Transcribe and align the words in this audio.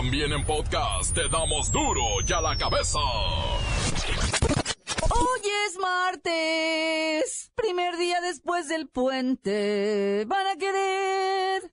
También 0.00 0.32
en 0.32 0.42
podcast 0.46 1.14
te 1.14 1.28
damos 1.28 1.70
duro 1.70 2.00
y 2.26 2.32
a 2.32 2.40
la 2.40 2.56
cabeza. 2.56 2.98
Hoy 5.10 5.40
es 5.66 5.76
martes, 5.78 7.52
primer 7.54 7.98
día 7.98 8.22
después 8.22 8.66
del 8.68 8.88
puente. 8.88 10.24
Van 10.26 10.46
a 10.46 10.56
querer. 10.56 11.70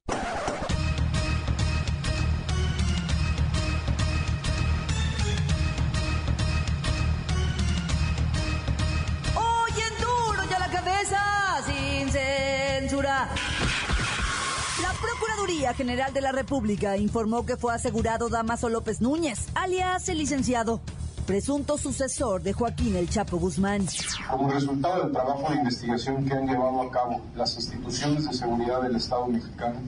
Procuraduría 15.47 15.73
General 15.75 16.13
de 16.13 16.19
la 16.19 16.33
República 16.33 16.97
informó 16.97 17.45
que 17.45 17.55
fue 17.55 17.73
asegurado 17.73 18.27
Damaso 18.27 18.67
López 18.67 18.99
Núñez, 18.99 19.47
alias 19.55 20.09
el 20.09 20.17
licenciado, 20.17 20.81
presunto 21.25 21.77
sucesor 21.77 22.43
de 22.43 22.51
Joaquín 22.51 22.97
El 22.97 23.09
Chapo 23.09 23.37
Guzmán. 23.37 23.85
Como 24.29 24.49
resultado 24.49 25.03
del 25.03 25.13
trabajo 25.13 25.49
de 25.49 25.59
investigación 25.59 26.25
que 26.25 26.33
han 26.33 26.47
llevado 26.47 26.81
a 26.81 26.91
cabo 26.91 27.21
las 27.33 27.55
instituciones 27.55 28.27
de 28.27 28.33
seguridad 28.33 28.81
del 28.81 28.97
Estado 28.97 29.25
mexicano, 29.27 29.79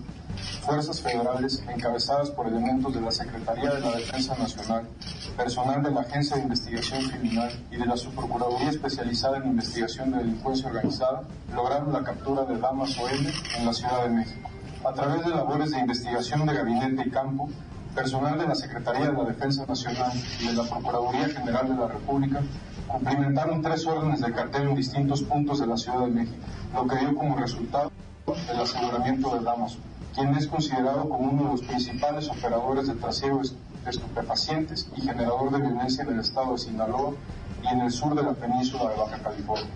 fuerzas 0.61 1.01
federales 1.01 1.61
encabezadas 1.67 2.29
por 2.31 2.47
elementos 2.47 2.93
de 2.93 3.01
la 3.01 3.11
Secretaría 3.11 3.71
de 3.71 3.81
la 3.81 3.91
Defensa 3.97 4.37
Nacional, 4.37 4.87
personal 5.35 5.83
de 5.83 5.91
la 5.91 6.01
Agencia 6.01 6.37
de 6.37 6.43
Investigación 6.43 7.03
Criminal 7.09 7.51
y 7.69 7.75
de 7.75 7.85
la 7.85 7.97
Subprocuraduría 7.97 8.69
Especializada 8.69 9.39
en 9.39 9.47
Investigación 9.47 10.11
de 10.11 10.19
Delincuencia 10.19 10.69
Organizada, 10.69 11.23
lograron 11.53 11.91
la 11.91 12.01
captura 12.01 12.45
de 12.45 12.57
Damaso 12.57 13.09
M 13.09 13.29
en 13.57 13.65
la 13.65 13.73
Ciudad 13.73 14.03
de 14.03 14.09
México. 14.11 14.49
A 14.85 14.93
través 14.93 15.25
de 15.25 15.31
labores 15.31 15.71
de 15.71 15.79
investigación 15.79 16.45
de 16.45 16.53
gabinete 16.53 17.03
y 17.05 17.11
campo, 17.11 17.49
personal 17.93 18.39
de 18.39 18.47
la 18.47 18.55
Secretaría 18.55 19.11
de 19.11 19.13
la 19.13 19.25
Defensa 19.25 19.65
Nacional 19.67 20.11
y 20.39 20.47
de 20.47 20.53
la 20.53 20.63
Procuraduría 20.63 21.27
General 21.27 21.67
de 21.67 21.75
la 21.75 21.87
República 21.87 22.41
cumplimentaron 22.87 23.61
tres 23.61 23.85
órdenes 23.85 24.21
de 24.21 24.31
cartel 24.31 24.69
en 24.69 24.75
distintos 24.75 25.21
puntos 25.23 25.59
de 25.59 25.67
la 25.67 25.75
Ciudad 25.77 25.99
de 25.99 26.07
México, 26.07 26.37
lo 26.73 26.87
que 26.87 26.95
dio 26.95 27.13
como 27.13 27.35
resultado 27.35 27.91
el 28.49 28.59
aseguramiento 28.59 29.35
de 29.35 29.43
Damaso, 29.43 29.79
quien 30.15 30.33
es 30.35 30.47
considerado 30.47 31.09
como 31.09 31.29
uno 31.29 31.43
de 31.43 31.51
los 31.51 31.61
principales 31.61 32.29
operadores 32.29 32.87
de 32.87 32.95
trasiego 32.95 33.41
de 33.41 33.89
estupefacientes 33.89 34.89
y 34.95 35.01
generador 35.01 35.51
de 35.51 35.59
violencia 35.59 36.03
en 36.03 36.13
el 36.13 36.19
estado 36.21 36.53
de 36.53 36.57
Sinaloa 36.57 37.13
y 37.63 37.67
en 37.67 37.81
el 37.81 37.91
sur 37.91 38.15
de 38.15 38.23
la 38.23 38.33
península 38.33 38.89
de 38.89 38.95
Baja 38.95 39.17
California. 39.17 39.67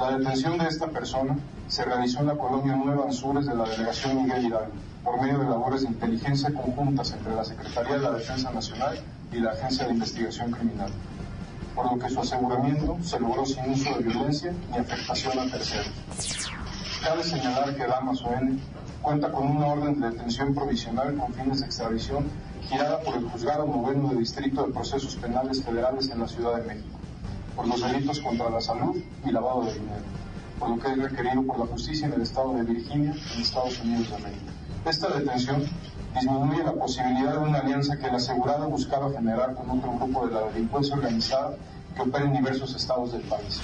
La 0.00 0.16
detención 0.16 0.56
de 0.56 0.66
esta 0.66 0.86
persona 0.86 1.36
se 1.68 1.84
realizó 1.84 2.20
en 2.20 2.28
la 2.28 2.34
colonia 2.34 2.74
Nueva 2.74 3.04
Anzures 3.04 3.44
de 3.44 3.54
la 3.54 3.64
delegación 3.64 4.22
Miguel 4.22 4.46
Hidalgo, 4.46 4.72
por 5.04 5.20
medio 5.20 5.40
de 5.40 5.44
labores 5.44 5.82
de 5.82 5.88
inteligencia 5.88 6.54
conjuntas 6.54 7.12
entre 7.12 7.34
la 7.34 7.44
Secretaría 7.44 7.96
de 7.96 8.00
la 8.00 8.12
Defensa 8.12 8.50
Nacional 8.50 8.98
y 9.30 9.40
la 9.40 9.50
Agencia 9.50 9.84
de 9.84 9.92
Investigación 9.92 10.52
Criminal, 10.52 10.90
por 11.74 11.92
lo 11.92 11.98
que 11.98 12.08
su 12.08 12.18
aseguramiento 12.18 12.96
se 13.02 13.20
logró 13.20 13.44
sin 13.44 13.72
uso 13.72 13.94
de 13.98 14.04
violencia 14.04 14.54
ni 14.70 14.78
afectación 14.78 15.38
a 15.38 15.50
terceros. 15.50 15.92
Cabe 17.04 17.22
señalar 17.22 17.76
que 17.76 17.86
Damaso 17.86 18.32
N 18.32 18.58
cuenta 19.02 19.30
con 19.30 19.48
una 19.48 19.66
orden 19.66 20.00
de 20.00 20.12
detención 20.12 20.54
provisional 20.54 21.14
con 21.14 21.34
fines 21.34 21.60
de 21.60 21.66
extradición 21.66 22.24
girada 22.70 23.00
por 23.00 23.18
el 23.18 23.28
Juzgado 23.28 23.66
Noveno 23.66 24.08
de 24.08 24.16
Distrito 24.16 24.66
de 24.66 24.72
Procesos 24.72 25.16
Penales 25.16 25.62
Federales 25.62 26.08
en 26.08 26.20
la 26.20 26.26
Ciudad 26.26 26.56
de 26.56 26.62
México 26.62 26.99
por 27.60 27.68
los 27.68 27.82
delitos 27.82 28.20
contra 28.20 28.48
la 28.48 28.60
salud 28.62 28.96
y 29.22 29.30
lavado 29.30 29.64
de 29.64 29.74
dinero, 29.74 30.00
por 30.58 30.70
lo 30.70 30.78
que 30.78 30.92
es 30.92 30.96
requerido 30.96 31.42
por 31.42 31.58
la 31.58 31.66
justicia 31.66 32.06
en 32.06 32.14
el 32.14 32.22
estado 32.22 32.54
de 32.54 32.62
Virginia, 32.62 33.14
en 33.34 33.42
Estados 33.42 33.78
Unidos 33.80 34.08
de 34.08 34.16
América. 34.16 34.52
Esta 34.86 35.08
detención 35.08 35.68
disminuye 36.14 36.64
la 36.64 36.72
posibilidad 36.72 37.32
de 37.32 37.38
una 37.38 37.58
alianza 37.58 37.98
que 37.98 38.06
el 38.06 38.14
asegurado 38.14 38.66
buscaba 38.70 39.12
generar 39.12 39.54
con 39.54 39.78
otro 39.78 39.92
grupo 39.92 40.26
de 40.26 40.34
la 40.34 40.40
delincuencia 40.46 40.94
organizada 40.94 41.54
que 41.94 42.00
opera 42.00 42.24
en 42.24 42.32
diversos 42.32 42.74
estados 42.74 43.12
del 43.12 43.22
país. 43.22 43.60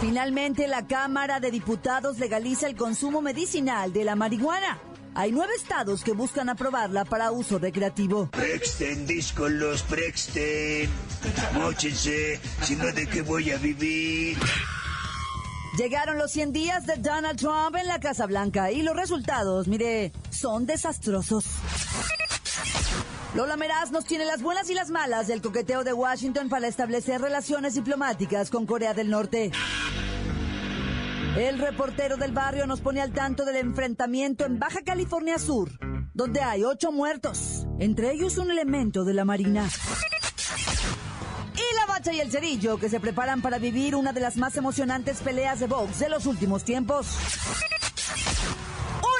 Finalmente, 0.00 0.68
la 0.68 0.86
Cámara 0.86 1.40
de 1.40 1.50
Diputados 1.50 2.20
legaliza 2.20 2.68
el 2.68 2.76
consumo 2.76 3.20
medicinal 3.20 3.92
de 3.92 4.04
la 4.04 4.14
marihuana. 4.14 4.78
Hay 5.14 5.30
nueve 5.30 5.52
estados 5.56 6.02
que 6.02 6.12
buscan 6.12 6.48
aprobarla 6.48 7.04
para 7.04 7.32
uso 7.32 7.58
recreativo. 7.58 8.28
Prexten, 8.30 9.06
discolos, 9.06 9.82
prexten. 9.82 10.88
Móchense, 11.54 12.40
si 12.62 12.76
no, 12.76 12.86
¿de 12.86 13.06
qué 13.06 13.22
voy 13.22 13.50
a 13.50 13.58
vivir? 13.58 14.38
Llegaron 15.76 16.18
los 16.18 16.30
100 16.32 16.52
días 16.52 16.86
de 16.86 16.96
Donald 16.96 17.38
Trump 17.38 17.76
en 17.76 17.86
la 17.86 17.98
Casa 17.98 18.26
Blanca 18.26 18.70
y 18.70 18.82
los 18.82 18.96
resultados, 18.96 19.68
mire, 19.68 20.12
son 20.30 20.66
desastrosos. 20.66 21.44
Lola 23.34 23.56
Meraz 23.56 23.90
nos 23.90 24.04
tiene 24.04 24.26
las 24.26 24.42
buenas 24.42 24.68
y 24.68 24.74
las 24.74 24.90
malas 24.90 25.26
del 25.26 25.40
coqueteo 25.40 25.84
de 25.84 25.94
Washington 25.94 26.50
para 26.50 26.68
establecer 26.68 27.22
relaciones 27.22 27.74
diplomáticas 27.74 28.50
con 28.50 28.66
Corea 28.66 28.92
del 28.92 29.08
Norte. 29.08 29.50
El 31.36 31.58
reportero 31.58 32.18
del 32.18 32.32
barrio 32.32 32.66
nos 32.66 32.82
pone 32.82 33.00
al 33.00 33.12
tanto 33.12 33.46
del 33.46 33.56
enfrentamiento 33.56 34.44
en 34.44 34.58
Baja 34.58 34.82
California 34.84 35.38
Sur, 35.38 35.70
donde 36.12 36.42
hay 36.42 36.62
ocho 36.62 36.92
muertos, 36.92 37.66
entre 37.78 38.12
ellos 38.12 38.36
un 38.36 38.50
elemento 38.50 39.02
de 39.04 39.14
la 39.14 39.24
Marina. 39.24 39.66
Y 41.54 41.74
la 41.74 41.86
bacha 41.86 42.12
y 42.12 42.20
el 42.20 42.30
cerillo 42.30 42.76
que 42.76 42.90
se 42.90 43.00
preparan 43.00 43.40
para 43.40 43.56
vivir 43.58 43.96
una 43.96 44.12
de 44.12 44.20
las 44.20 44.36
más 44.36 44.58
emocionantes 44.58 45.22
peleas 45.22 45.58
de 45.58 45.68
box 45.68 46.00
de 46.00 46.10
los 46.10 46.26
últimos 46.26 46.64
tiempos. 46.64 47.06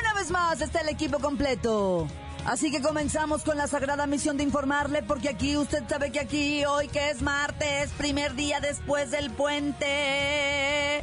Una 0.02 0.12
vez 0.12 0.30
más 0.30 0.60
está 0.60 0.82
el 0.82 0.90
equipo 0.90 1.18
completo. 1.18 2.08
Así 2.44 2.70
que 2.70 2.82
comenzamos 2.82 3.42
con 3.42 3.56
la 3.56 3.68
sagrada 3.68 4.06
misión 4.06 4.36
de 4.36 4.42
informarle, 4.42 5.02
porque 5.02 5.30
aquí 5.30 5.56
usted 5.56 5.82
sabe 5.88 6.12
que 6.12 6.20
aquí, 6.20 6.66
hoy 6.66 6.88
que 6.88 7.08
es 7.08 7.22
martes, 7.22 7.90
primer 7.92 8.34
día 8.34 8.60
después 8.60 9.10
del 9.10 9.30
puente. 9.30 11.02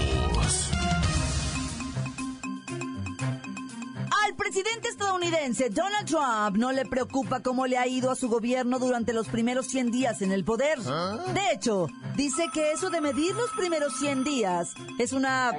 Al 4.31 4.37
presidente 4.37 4.87
estadounidense 4.87 5.69
Donald 5.69 6.07
Trump 6.07 6.55
no 6.55 6.71
le 6.71 6.85
preocupa 6.85 7.41
cómo 7.41 7.67
le 7.67 7.77
ha 7.77 7.85
ido 7.85 8.09
a 8.09 8.15
su 8.15 8.29
gobierno 8.29 8.79
durante 8.79 9.11
los 9.11 9.27
primeros 9.27 9.67
100 9.67 9.91
días 9.91 10.21
en 10.21 10.31
el 10.31 10.45
poder. 10.45 10.79
De 10.79 11.51
hecho, 11.53 11.87
dice 12.15 12.45
que 12.53 12.71
eso 12.71 12.89
de 12.89 13.01
medir 13.01 13.35
los 13.35 13.49
primeros 13.57 13.93
100 13.99 14.23
días 14.23 14.69
es 14.99 15.11
una 15.11 15.51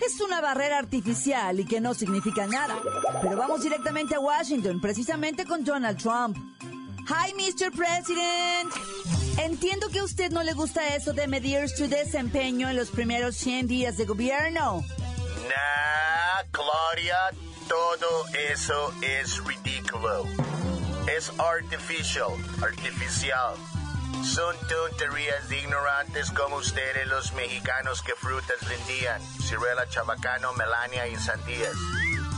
es 0.00 0.22
una 0.22 0.40
barrera 0.40 0.78
artificial 0.78 1.60
y 1.60 1.66
que 1.66 1.82
no 1.82 1.92
significa 1.92 2.46
nada. 2.46 2.78
Pero 3.20 3.36
vamos 3.36 3.62
directamente 3.62 4.14
a 4.14 4.20
Washington, 4.20 4.80
precisamente 4.80 5.44
con 5.44 5.62
Donald 5.62 5.98
Trump. 5.98 6.34
Hi, 7.08 7.34
Mr. 7.34 7.70
President. 7.72 8.72
Entiendo 9.38 9.90
que 9.90 9.98
a 9.98 10.04
usted 10.04 10.30
no 10.30 10.42
le 10.42 10.54
gusta 10.54 10.96
eso 10.96 11.12
de 11.12 11.28
medir 11.28 11.68
su 11.68 11.86
desempeño 11.86 12.70
en 12.70 12.76
los 12.76 12.88
primeros 12.88 13.36
100 13.36 13.66
días 13.66 13.98
de 13.98 14.06
gobierno. 14.06 14.82
Nah, 15.48 16.42
Claudia, 16.50 17.47
todo 17.68 18.24
eso 18.50 18.92
es 19.02 19.44
ridículo. 19.44 20.24
Es 21.16 21.30
artificial, 21.38 22.30
artificial. 22.62 23.54
Son 24.24 24.56
tonterías 24.68 25.48
de 25.48 25.58
ignorantes 25.60 26.30
como 26.32 26.56
ustedes 26.56 27.06
los 27.08 27.32
mexicanos 27.34 28.02
que 28.02 28.14
frutas 28.14 28.56
vendían. 28.68 29.20
Ciruela, 29.42 29.88
chabacano, 29.88 30.52
melania 30.54 31.06
y 31.06 31.16
sandías. 31.16 31.74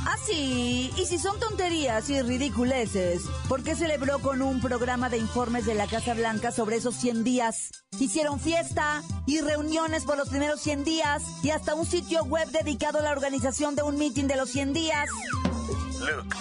Ah, 0.07 0.17
sí, 0.25 0.93
y 0.97 1.07
si 1.07 1.19
son 1.19 1.39
tonterías 1.39 2.09
y 2.09 2.23
ridiculeces, 2.23 3.23
¿por 3.49 3.63
qué 3.63 3.77
celebró 3.77 4.19
con 4.21 4.41
un 4.41 4.61
programa 4.61 5.11
de 5.11 5.19
informes 5.19 5.67
de 5.67 5.75
la 5.75 5.87
Casa 5.87 6.15
Blanca 6.15 6.53
sobre 6.53 6.77
esos 6.77 6.95
100 6.97 7.23
días? 7.23 7.71
Hicieron 7.99 8.41
fiesta 8.41 9.03
y 9.27 9.41
reuniones 9.41 10.05
por 10.05 10.17
los 10.17 10.31
primeros 10.31 10.61
100 10.61 10.85
días 10.85 11.23
y 11.43 11.51
hasta 11.51 11.75
un 11.75 11.85
sitio 11.85 12.25
web 12.25 12.49
dedicado 12.49 12.99
a 12.99 13.03
la 13.03 13.13
organización 13.13 13.77
de 13.77 13.83
un 13.83 13.99
meeting 13.99 14.25
de 14.25 14.37
los 14.37 14.49
100 14.51 14.73
días. 14.73 15.09
Look, 16.01 16.35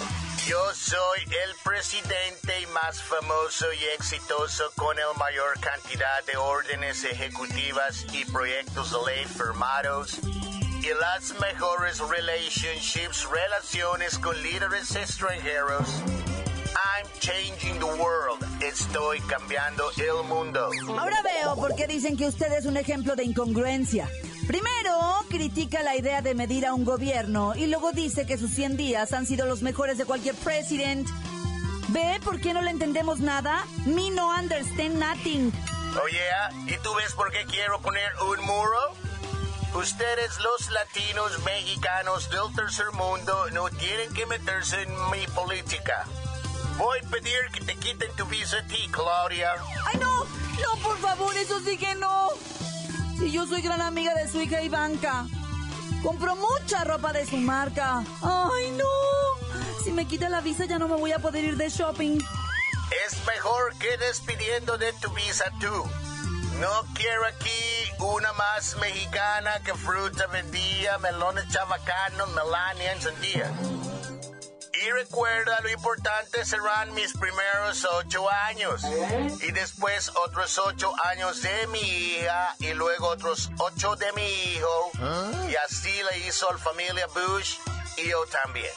yo 0.48 0.58
soy 0.74 1.20
el 1.24 1.54
presidente 1.62 2.66
más 2.72 3.02
famoso 3.02 3.66
y 3.74 3.84
exitoso 3.94 4.72
con 4.74 4.98
el 4.98 5.18
mayor 5.18 5.60
cantidad 5.60 6.24
de 6.24 6.36
órdenes 6.38 7.04
ejecutivas 7.04 8.06
y 8.12 8.24
proyectos 8.24 8.90
de 8.90 9.12
ley 9.12 9.24
firmados 9.26 10.18
y 10.82 10.88
las 10.98 11.38
mejores 11.40 11.98
relationships, 11.98 13.28
relaciones 13.30 14.18
con 14.18 14.40
líderes 14.42 14.94
extranjeros. 14.96 15.86
I'm 16.74 17.06
changing 17.20 17.78
the 17.78 17.84
world 17.84 18.42
estoy 18.62 19.20
cambiando 19.22 19.90
el 19.96 20.26
mundo. 20.26 20.70
Ahora 20.98 21.20
veo 21.22 21.56
por 21.56 21.74
qué 21.74 21.86
dicen 21.86 22.16
que 22.16 22.26
usted 22.26 22.52
es 22.52 22.64
un 22.64 22.76
ejemplo 22.76 23.14
de 23.14 23.24
incongruencia. 23.24 24.08
Primero, 24.46 24.98
critica 25.28 25.82
la 25.82 25.96
idea 25.96 26.22
de 26.22 26.34
medir 26.34 26.64
a 26.64 26.72
un 26.72 26.84
gobierno 26.84 27.54
y 27.54 27.66
luego 27.66 27.92
dice 27.92 28.26
que 28.26 28.38
sus 28.38 28.50
100 28.50 28.76
días 28.76 29.12
han 29.12 29.26
sido 29.26 29.46
los 29.46 29.62
mejores 29.62 29.98
de 29.98 30.06
cualquier 30.06 30.34
president. 30.36 31.06
¿Ve 31.88 32.20
por 32.24 32.40
qué 32.40 32.54
no 32.54 32.62
le 32.62 32.70
entendemos 32.70 33.20
nada? 33.20 33.66
Me 33.84 34.10
no 34.10 34.28
understand 34.34 34.94
nothing. 34.94 35.52
Oye, 36.02 36.74
¿y 36.74 36.78
tú 36.78 36.94
ves 36.94 37.12
por 37.14 37.30
qué 37.32 37.44
quiero 37.46 37.80
poner 37.80 38.10
un 38.30 38.44
muro? 38.46 39.09
Ustedes 39.74 40.38
los 40.40 40.68
latinos 40.70 41.38
mexicanos 41.44 42.28
del 42.28 42.54
tercer 42.56 42.90
mundo 42.92 43.50
no 43.52 43.70
tienen 43.70 44.12
que 44.12 44.26
meterse 44.26 44.82
en 44.82 45.10
mi 45.10 45.26
política. 45.28 46.06
Voy 46.76 46.98
a 46.98 47.08
pedir 47.08 47.38
que 47.52 47.64
te 47.64 47.76
quiten 47.76 48.14
tu 48.16 48.26
visa 48.26 48.58
a 48.58 48.66
ti, 48.66 48.88
Claudia. 48.90 49.52
¡Ay, 49.86 50.00
no! 50.00 50.24
No, 50.24 50.82
por 50.82 50.98
favor, 50.98 51.36
eso 51.36 51.60
sí 51.60 51.78
que 51.78 51.94
no. 51.94 52.30
Si 53.18 53.30
yo 53.30 53.46
soy 53.46 53.62
gran 53.62 53.80
amiga 53.80 54.12
de 54.14 54.28
su 54.28 54.40
hija 54.40 54.60
Ivanka. 54.60 55.26
Compro 56.02 56.34
mucha 56.34 56.82
ropa 56.84 57.12
de 57.12 57.26
su 57.26 57.36
marca. 57.36 58.02
¡Ay, 58.22 58.72
no! 58.72 58.84
Si 59.84 59.92
me 59.92 60.06
quita 60.06 60.28
la 60.28 60.40
visa 60.40 60.64
ya 60.64 60.78
no 60.78 60.88
me 60.88 60.96
voy 60.96 61.12
a 61.12 61.18
poder 61.20 61.44
ir 61.44 61.56
de 61.56 61.68
shopping. 61.68 62.18
Es 63.06 63.24
mejor 63.26 63.76
que 63.78 63.96
despidiendo 63.98 64.78
de 64.78 64.92
tu 64.94 65.10
visa 65.12 65.44
tú. 65.60 65.84
No 66.58 66.84
quiero 66.94 67.24
aquí 67.26 67.79
una 68.00 68.32
más 68.32 68.76
mexicana 68.76 69.60
que 69.64 69.74
fruta 69.74 70.26
vendía, 70.28 70.98
melones 70.98 71.48
chavacanos, 71.48 72.28
melania 72.30 72.92
en 72.92 73.02
sandía. 73.02 73.52
Y 74.72 74.90
recuerda 74.92 75.60
lo 75.62 75.70
importante 75.70 76.44
serán 76.44 76.94
mis 76.94 77.12
primeros 77.12 77.84
ocho 77.84 78.30
años. 78.30 78.82
Y 79.42 79.52
después 79.52 80.10
otros 80.16 80.56
ocho 80.58 80.94
años 81.04 81.42
de 81.42 81.66
mi 81.66 81.80
hija 81.80 82.56
y 82.60 82.72
luego 82.72 83.08
otros 83.08 83.50
ocho 83.58 83.96
de 83.96 84.10
mi 84.12 84.26
hijo. 84.26 84.90
Y 85.50 85.56
así 85.56 85.92
le 86.10 86.18
hizo 86.26 86.50
la 86.50 86.58
familia 86.58 87.06
Bush 87.08 87.56
y 87.98 88.08
yo 88.08 88.24
también. 88.26 88.72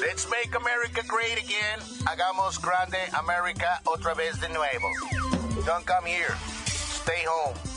Let's 0.00 0.28
make 0.28 0.54
America 0.54 1.02
great 1.08 1.38
again. 1.38 1.80
Hagamos 2.06 2.60
grande 2.60 2.98
América 3.12 3.80
otra 3.84 4.14
vez 4.14 4.38
de 4.40 4.48
nuevo. 4.50 4.88
Don't 5.64 5.86
come 5.86 6.06
here. 6.06 6.34
Stay 6.66 7.24
home. 7.24 7.73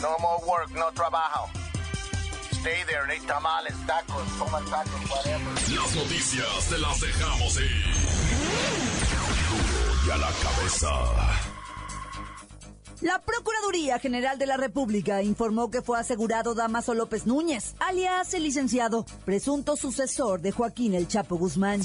No 0.00 0.18
more 0.18 0.40
work, 0.46 0.70
no 0.70 0.90
trabajo. 0.92 1.48
Stay 2.52 2.84
there, 2.86 3.06
they 3.06 3.18
tamales, 3.26 3.74
tacos, 3.86 4.26
toman 4.38 4.64
tacos, 4.66 5.10
whatever. 5.10 5.54
Las 5.74 5.94
noticias 5.94 6.68
te 6.68 6.78
las 6.78 7.00
dejamos 7.00 7.56
ir. 7.60 7.84
Duro 9.50 10.06
y 10.06 10.10
a 10.10 10.16
la 10.16 10.30
cabeza. 10.42 10.90
La 13.02 13.18
Procuraduría 13.18 13.98
General 13.98 14.38
de 14.38 14.46
la 14.46 14.58
República 14.58 15.22
informó 15.22 15.70
que 15.70 15.80
fue 15.80 15.98
asegurado 15.98 16.54
Damaso 16.54 16.92
López 16.92 17.26
Núñez, 17.26 17.74
alias 17.78 18.34
el 18.34 18.42
licenciado, 18.42 19.06
presunto 19.24 19.76
sucesor 19.76 20.42
de 20.42 20.52
Joaquín 20.52 20.94
El 20.94 21.08
Chapo 21.08 21.36
Guzmán. 21.36 21.80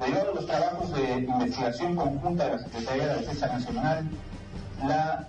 Derivado 0.00 0.28
de 0.28 0.34
los 0.34 0.46
trabajos 0.46 0.92
de 0.94 1.18
investigación 1.18 1.96
conjunta 1.96 2.44
de 2.44 2.50
la 2.52 2.58
Secretaría 2.60 3.06
de 3.08 3.20
Defensa 3.20 3.46
Nacional, 3.48 4.10
la 4.86 5.28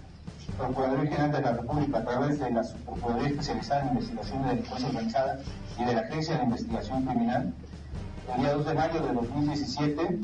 Procuraduría 0.57 1.12
General 1.12 1.31
de 1.31 1.42
la 1.42 1.51
República, 1.54 1.98
a 2.00 2.04
través 2.04 2.40
de 2.40 2.51
la 2.51 2.63
Procuraduría 2.86 3.30
Especializada 3.30 3.81
en 3.81 3.88
Investigación 3.90 4.44
de 4.44 4.50
Delincuencia 4.50 4.90
Organizada 4.90 5.40
y 5.78 5.86
de 5.86 5.94
la 5.94 6.01
Agencia 6.01 6.38
de 6.38 6.44
Investigación 6.44 7.06
Criminal, 7.06 7.54
el 8.36 8.42
día 8.42 8.54
2 8.54 8.66
de 8.66 8.74
mayo 8.74 9.00
de 9.01 9.13
2017, 9.13 10.19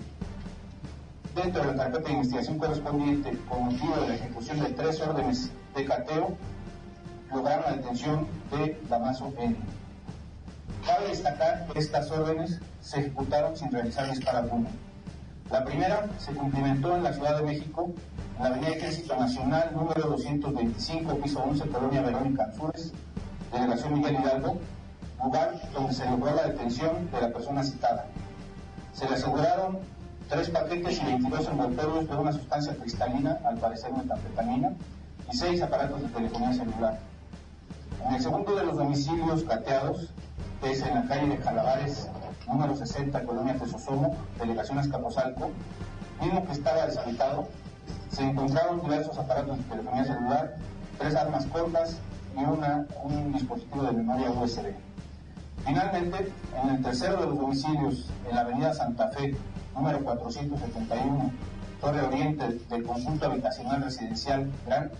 dentro 1.35 1.61
de 1.61 1.67
la 1.67 1.83
carpeta 1.83 2.07
de 2.07 2.13
investigación 2.13 2.59
correspondiente, 2.59 3.37
con 3.49 3.65
motivo 3.65 3.95
de 3.97 4.07
la 4.09 4.15
ejecución 4.15 4.59
de 4.59 4.69
tres 4.71 5.01
órdenes 5.01 5.51
de 5.75 5.85
cateo, 5.85 6.37
lograron 7.33 7.65
la 7.65 7.77
detención 7.77 8.27
de 8.51 8.79
Damaso 8.89 9.33
N. 9.37 9.55
Cabe 10.85 11.07
destacar 11.09 11.67
que 11.67 11.79
estas 11.79 12.11
órdenes 12.11 12.59
se 12.81 12.99
ejecutaron 12.99 13.57
sin 13.57 13.71
realizar 13.71 14.09
disparo 14.09 14.37
alguno. 14.39 14.69
La 15.51 15.63
primera 15.63 16.07
se 16.17 16.33
cumplimentó 16.33 16.95
en 16.95 17.03
la 17.03 17.13
Ciudad 17.13 17.37
de 17.37 17.45
México, 17.45 17.93
en 18.37 18.43
la 18.43 18.49
Avenida 18.49 18.69
Ejército 18.69 19.15
Nacional, 19.15 19.71
número 19.75 20.01
225, 20.09 21.17
piso 21.17 21.43
11, 21.43 21.67
Colonia 21.67 22.01
Verónica 22.01 22.45
Anzures, 22.45 22.91
Delegación 23.53 23.93
Miguel 23.93 24.17
Hidalgo, 24.21 24.57
lugar 25.23 25.61
donde 25.71 25.93
se 25.93 26.09
logró 26.09 26.35
la 26.35 26.47
detención 26.47 27.09
de 27.11 27.21
la 27.21 27.29
persona 27.31 27.63
citada. 27.63 28.07
Se 28.93 29.07
le 29.07 29.15
aseguraron 29.15 29.77
tres 30.29 30.49
paquetes 30.49 30.99
y 30.99 31.05
22 31.05 31.47
envoltorios 31.47 32.09
de 32.09 32.15
una 32.15 32.31
sustancia 32.31 32.75
cristalina, 32.75 33.39
al 33.45 33.57
parecer 33.57 33.93
metanfetamina, 33.93 34.73
y 35.31 35.37
seis 35.37 35.61
aparatos 35.61 36.01
de 36.01 36.07
telefonía 36.07 36.53
celular. 36.53 36.99
En 38.03 38.15
el 38.15 38.21
segundo 38.21 38.55
de 38.55 38.65
los 38.65 38.77
domicilios 38.77 39.43
cateados, 39.43 40.11
que 40.61 40.71
es 40.71 40.81
en 40.81 40.95
la 40.95 41.05
calle 41.05 41.27
de 41.27 41.37
Calabares, 41.37 42.09
número 42.47 42.75
60, 42.75 43.23
Colonia 43.23 43.57
Tesosomo, 43.57 44.15
Delegación 44.39 44.79
Escaposalco, 44.79 45.51
mismo 46.21 46.45
que 46.45 46.51
estaba 46.53 46.85
deshabitado, 46.85 47.47
se 48.11 48.23
encontraron 48.23 48.81
diversos 48.81 49.17
aparatos 49.17 49.57
de 49.57 49.63
telefonía 49.63 50.05
celular, 50.05 50.55
tres 50.97 51.15
armas 51.15 51.45
cortas 51.47 51.97
y 52.37 52.43
una, 52.43 52.85
un 53.03 53.33
dispositivo 53.33 53.83
de 53.83 53.91
memoria 53.93 54.31
USB. 54.31 54.73
Finalmente, 55.65 56.31
en 56.63 56.69
el 56.69 56.81
tercero 56.83 57.17
de 57.17 57.27
los 57.27 57.39
domicilios, 57.39 58.09
en 58.29 58.35
la 58.35 58.41
avenida 58.41 58.73
Santa 58.73 59.09
Fe, 59.09 59.35
número 59.75 59.99
471, 60.03 61.31
Torre 61.81 62.01
Oriente 62.01 62.59
del 62.69 62.83
conjunto 62.83 63.25
habitacional 63.25 63.83
residencial 63.83 64.49
Gran 64.65 64.91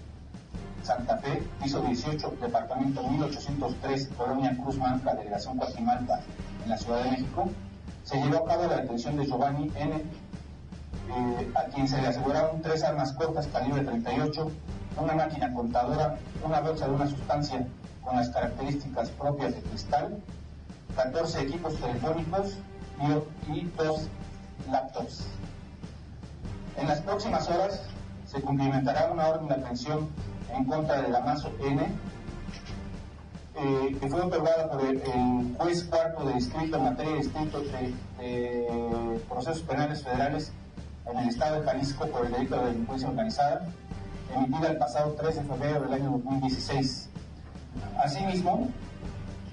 Santa 0.83 1.17
Fe, 1.17 1.41
piso 1.61 1.81
18, 1.81 2.33
departamento 2.41 3.01
1803, 3.03 4.09
Colonia 4.17 4.57
Cruz 4.61 4.77
Manca, 4.77 5.15
delegación 5.15 5.57
Guatemala, 5.57 6.19
en 6.65 6.71
la 6.71 6.77
Ciudad 6.77 7.03
de 7.03 7.11
México, 7.11 7.49
se 8.03 8.17
llevó 8.17 8.37
a 8.43 8.45
cabo 8.45 8.67
la 8.67 8.77
detención 8.81 9.15
de 9.17 9.25
Giovanni 9.25 9.71
N., 9.75 9.95
eh, 9.95 11.51
a 11.55 11.63
quien 11.65 11.87
se 11.87 12.01
le 12.01 12.07
aseguraron 12.07 12.61
tres 12.61 12.83
armas 12.83 13.13
cortas 13.13 13.47
calibre 13.47 13.83
38, 13.83 14.51
una 14.97 15.13
máquina 15.13 15.53
contadora, 15.53 16.17
una 16.43 16.61
bolsa 16.61 16.87
de 16.87 16.95
una 16.95 17.07
sustancia 17.07 17.67
con 18.03 18.15
las 18.15 18.29
características 18.29 19.09
propias 19.11 19.55
de 19.55 19.61
cristal, 19.61 20.17
14 20.95 21.41
equipos 21.41 21.75
telefónicos 21.75 22.57
y, 23.51 23.61
dos 23.77 24.07
laptops. 24.71 25.25
En 26.77 26.87
las 26.87 27.01
próximas 27.01 27.47
horas 27.49 27.81
se 28.25 28.41
cumplimentará 28.41 29.11
una 29.11 29.27
orden 29.27 29.47
de 29.47 29.55
aprehensión 29.55 30.09
en 30.53 30.65
contra 30.65 31.01
de 31.01 31.11
Damaso 31.11 31.51
N, 31.61 31.87
eh, 33.57 33.95
que 33.99 34.09
fue 34.09 34.21
otorgada 34.21 34.69
por 34.69 34.83
el, 34.85 35.01
juez 35.57 35.83
cuarto 35.85 36.25
de 36.25 36.33
distrito 36.33 36.77
en 36.77 36.83
materia 36.83 37.11
de 37.13 37.17
distrito 37.19 37.61
de, 37.61 37.93
de, 38.19 39.19
procesos 39.29 39.61
penales 39.61 40.03
federales 40.03 40.51
en 41.09 41.17
el 41.17 41.29
estado 41.29 41.61
de 41.61 41.65
Jalisco 41.65 42.07
por 42.07 42.25
el 42.25 42.33
delito 42.33 42.57
de 42.57 42.65
delincuencia 42.67 43.07
organizada, 43.07 43.65
emitida 44.35 44.71
el 44.71 44.77
pasado 44.77 45.15
3 45.17 45.35
de 45.35 45.41
febrero 45.43 45.81
del 45.81 45.93
año 45.93 46.11
2016. 46.11 47.09
Asimismo, 48.03 48.69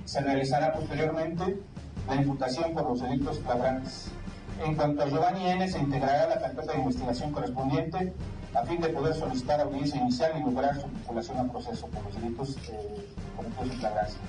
se 0.04 0.21
realizará 0.21 0.73
posteriormente 0.73 1.61
la 2.09 2.16
imputación 2.16 2.73
por 2.75 2.88
los 2.88 3.00
delitos 3.00 3.38
flagrantes. 3.40 4.09
En 4.64 4.75
cuanto 4.75 5.02
a 5.02 5.09
Giovanni 5.09 5.47
N., 5.47 5.68
se 5.68 5.78
integrará 5.78 6.28
la 6.28 6.40
carpeta 6.40 6.73
de 6.73 6.78
investigación 6.78 7.32
correspondiente 7.32 8.12
a 8.54 8.62
fin 8.64 8.80
de 8.80 8.88
poder 8.88 9.14
solicitar 9.14 9.61
audiencia 9.61 10.00
inicial 10.00 10.32
y 10.38 10.44
lograr 10.44 10.80
su 10.80 10.87
vinculación 10.87 11.38
a 11.38 11.50
proceso 11.50 11.87
por 11.87 12.04
los 12.04 12.14
delitos 12.14 12.56
eh, 12.68 13.09
cometidos 13.37 13.71
en 13.71 13.78
flagrancia. 13.78 14.21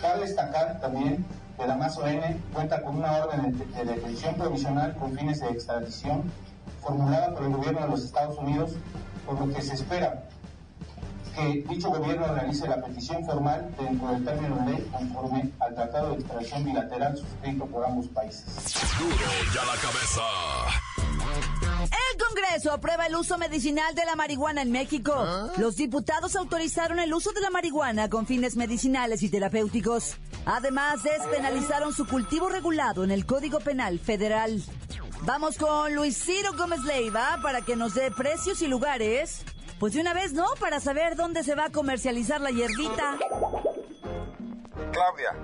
Cabe 0.00 0.20
destacar 0.20 0.80
también 0.80 1.24
que 1.58 1.66
Damaso 1.66 2.06
N. 2.06 2.40
cuenta 2.54 2.82
con 2.82 2.96
una 2.96 3.24
orden 3.24 3.58
de, 3.58 3.64
de 3.66 3.84
detención 3.84 4.34
provisional 4.36 4.94
con 4.96 5.16
fines 5.16 5.40
de 5.40 5.48
extradición 5.50 6.22
formulada 6.80 7.34
por 7.34 7.44
el 7.44 7.52
gobierno 7.52 7.80
de 7.82 7.88
los 7.88 8.04
Estados 8.04 8.38
Unidos, 8.38 8.72
por 9.26 9.38
lo 9.38 9.52
que 9.52 9.60
se 9.60 9.74
espera 9.74 10.24
que 11.34 11.64
dicho 11.68 11.90
gobierno 11.90 12.26
realice 12.34 12.66
la 12.66 12.82
petición 12.82 13.24
formal 13.24 13.70
dentro 13.78 14.08
del 14.08 14.24
término 14.24 14.56
de 14.56 14.72
ley 14.72 14.90
conforme 14.92 15.50
al 15.60 15.74
tratado 15.74 16.10
de 16.10 16.14
extradición 16.16 16.64
bilateral 16.64 17.16
suscrito 17.16 17.66
por 17.66 17.84
ambos 17.84 18.06
países. 18.08 18.44
Duro 18.98 19.16
ya 19.54 19.64
la 19.64 19.80
cabeza. 19.80 20.22
Congreso 22.50 22.72
aprueba 22.72 23.06
el 23.06 23.14
uso 23.14 23.38
medicinal 23.38 23.94
de 23.94 24.04
la 24.04 24.16
marihuana 24.16 24.62
en 24.62 24.72
México. 24.72 25.14
Los 25.56 25.76
diputados 25.76 26.34
autorizaron 26.34 26.98
el 26.98 27.14
uso 27.14 27.30
de 27.30 27.40
la 27.40 27.48
marihuana 27.48 28.10
con 28.10 28.26
fines 28.26 28.56
medicinales 28.56 29.22
y 29.22 29.28
terapéuticos. 29.28 30.16
Además, 30.46 31.00
despenalizaron 31.04 31.92
su 31.92 32.08
cultivo 32.08 32.48
regulado 32.48 33.04
en 33.04 33.12
el 33.12 33.24
Código 33.24 33.60
Penal 33.60 34.00
Federal. 34.00 34.64
Vamos 35.22 35.58
con 35.58 35.94
Luis 35.94 36.20
Ciro 36.20 36.50
Gómez 36.58 36.80
Leiva 36.80 37.38
para 37.40 37.60
que 37.60 37.76
nos 37.76 37.94
dé 37.94 38.10
precios 38.10 38.62
y 38.62 38.66
lugares. 38.66 39.44
Pues 39.78 39.92
de 39.92 40.00
una 40.00 40.12
vez, 40.12 40.32
¿no? 40.32 40.46
Para 40.58 40.80
saber 40.80 41.14
dónde 41.14 41.44
se 41.44 41.54
va 41.54 41.66
a 41.66 41.70
comercializar 41.70 42.40
la 42.40 42.50
hierbita. 42.50 43.16
Claudia, 44.90 45.36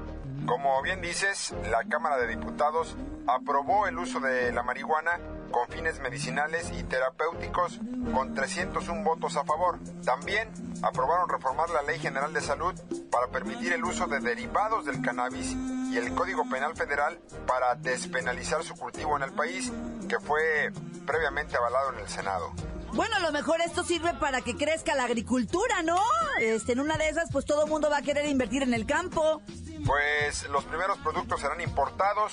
como 0.44 0.82
bien 0.82 1.00
dices, 1.00 1.54
la 1.70 1.84
Cámara 1.84 2.16
de 2.16 2.26
Diputados 2.26 2.96
aprobó 3.28 3.86
el 3.86 3.96
uso 3.96 4.18
de 4.18 4.50
la 4.52 4.64
marihuana 4.64 5.20
con 5.56 5.68
fines 5.68 5.98
medicinales 6.00 6.70
y 6.78 6.82
terapéuticos 6.82 7.80
con 8.12 8.34
301 8.34 9.02
votos 9.02 9.38
a 9.38 9.44
favor. 9.44 9.78
También 10.04 10.50
aprobaron 10.82 11.30
reformar 11.30 11.70
la 11.70 11.80
Ley 11.80 11.98
General 11.98 12.30
de 12.30 12.42
Salud 12.42 12.74
para 13.10 13.28
permitir 13.28 13.72
el 13.72 13.82
uso 13.82 14.06
de 14.06 14.20
derivados 14.20 14.84
del 14.84 15.00
cannabis 15.00 15.56
y 15.90 15.96
el 15.96 16.14
Código 16.14 16.46
Penal 16.50 16.76
Federal 16.76 17.18
para 17.46 17.74
despenalizar 17.74 18.64
su 18.64 18.74
cultivo 18.74 19.16
en 19.16 19.22
el 19.22 19.32
país, 19.32 19.72
que 20.10 20.20
fue 20.20 20.72
previamente 21.06 21.56
avalado 21.56 21.94
en 21.94 22.00
el 22.00 22.08
Senado. 22.08 22.52
Bueno, 22.92 23.16
a 23.16 23.20
lo 23.20 23.32
mejor 23.32 23.62
esto 23.62 23.82
sirve 23.82 24.12
para 24.12 24.42
que 24.42 24.56
crezca 24.56 24.94
la 24.94 25.04
agricultura, 25.04 25.82
¿no? 25.82 25.98
Este, 26.38 26.72
en 26.72 26.80
una 26.80 26.98
de 26.98 27.08
esas, 27.08 27.30
pues 27.32 27.46
todo 27.46 27.64
el 27.64 27.70
mundo 27.70 27.88
va 27.88 27.98
a 27.98 28.02
querer 28.02 28.26
invertir 28.26 28.62
en 28.62 28.74
el 28.74 28.84
campo. 28.84 29.40
Pues 29.84 30.48
los 30.48 30.64
primeros 30.64 30.98
productos 30.98 31.40
serán 31.40 31.60
importados 31.60 32.32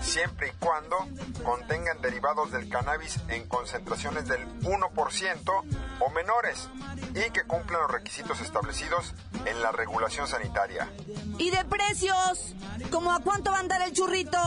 siempre 0.00 0.48
y 0.48 0.50
cuando 0.52 0.96
contengan 1.44 2.00
derivados 2.00 2.50
del 2.52 2.68
cannabis 2.68 3.18
en 3.28 3.46
concentraciones 3.46 4.26
del 4.28 4.46
1% 4.62 5.64
o 6.00 6.10
menores 6.10 6.68
y 7.14 7.30
que 7.30 7.44
cumplan 7.44 7.82
los 7.82 7.90
requisitos 7.90 8.40
establecidos 8.40 9.14
en 9.44 9.62
la 9.62 9.72
regulación 9.72 10.26
sanitaria. 10.26 10.88
¿Y 11.38 11.50
de 11.50 11.64
precios? 11.64 12.54
¿Cómo 12.90 13.12
a 13.12 13.20
cuánto 13.20 13.50
va 13.50 13.58
a 13.58 13.60
andar 13.60 13.82
el 13.82 13.92
churrito? 13.92 14.38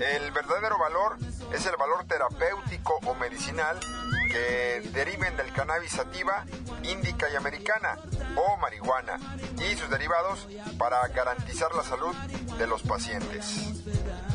El 0.00 0.30
verdadero 0.32 0.78
valor 0.78 1.16
es 1.52 1.66
el 1.66 1.76
valor 1.76 2.04
terapéutico 2.06 2.98
o 3.06 3.14
medicinal 3.14 3.78
que 4.26 4.88
deriven 4.92 5.36
del 5.36 5.52
cannabis 5.52 5.92
sativa, 5.92 6.44
índica 6.82 7.26
y 7.32 7.36
americana 7.36 7.98
o 8.36 8.56
marihuana 8.58 9.18
y 9.58 9.76
sus 9.76 9.88
derivados 9.90 10.46
para 10.78 11.06
garantizar 11.08 11.74
la 11.74 11.82
salud 11.82 12.14
de 12.58 12.66
los 12.66 12.82
pacientes. 12.82 13.72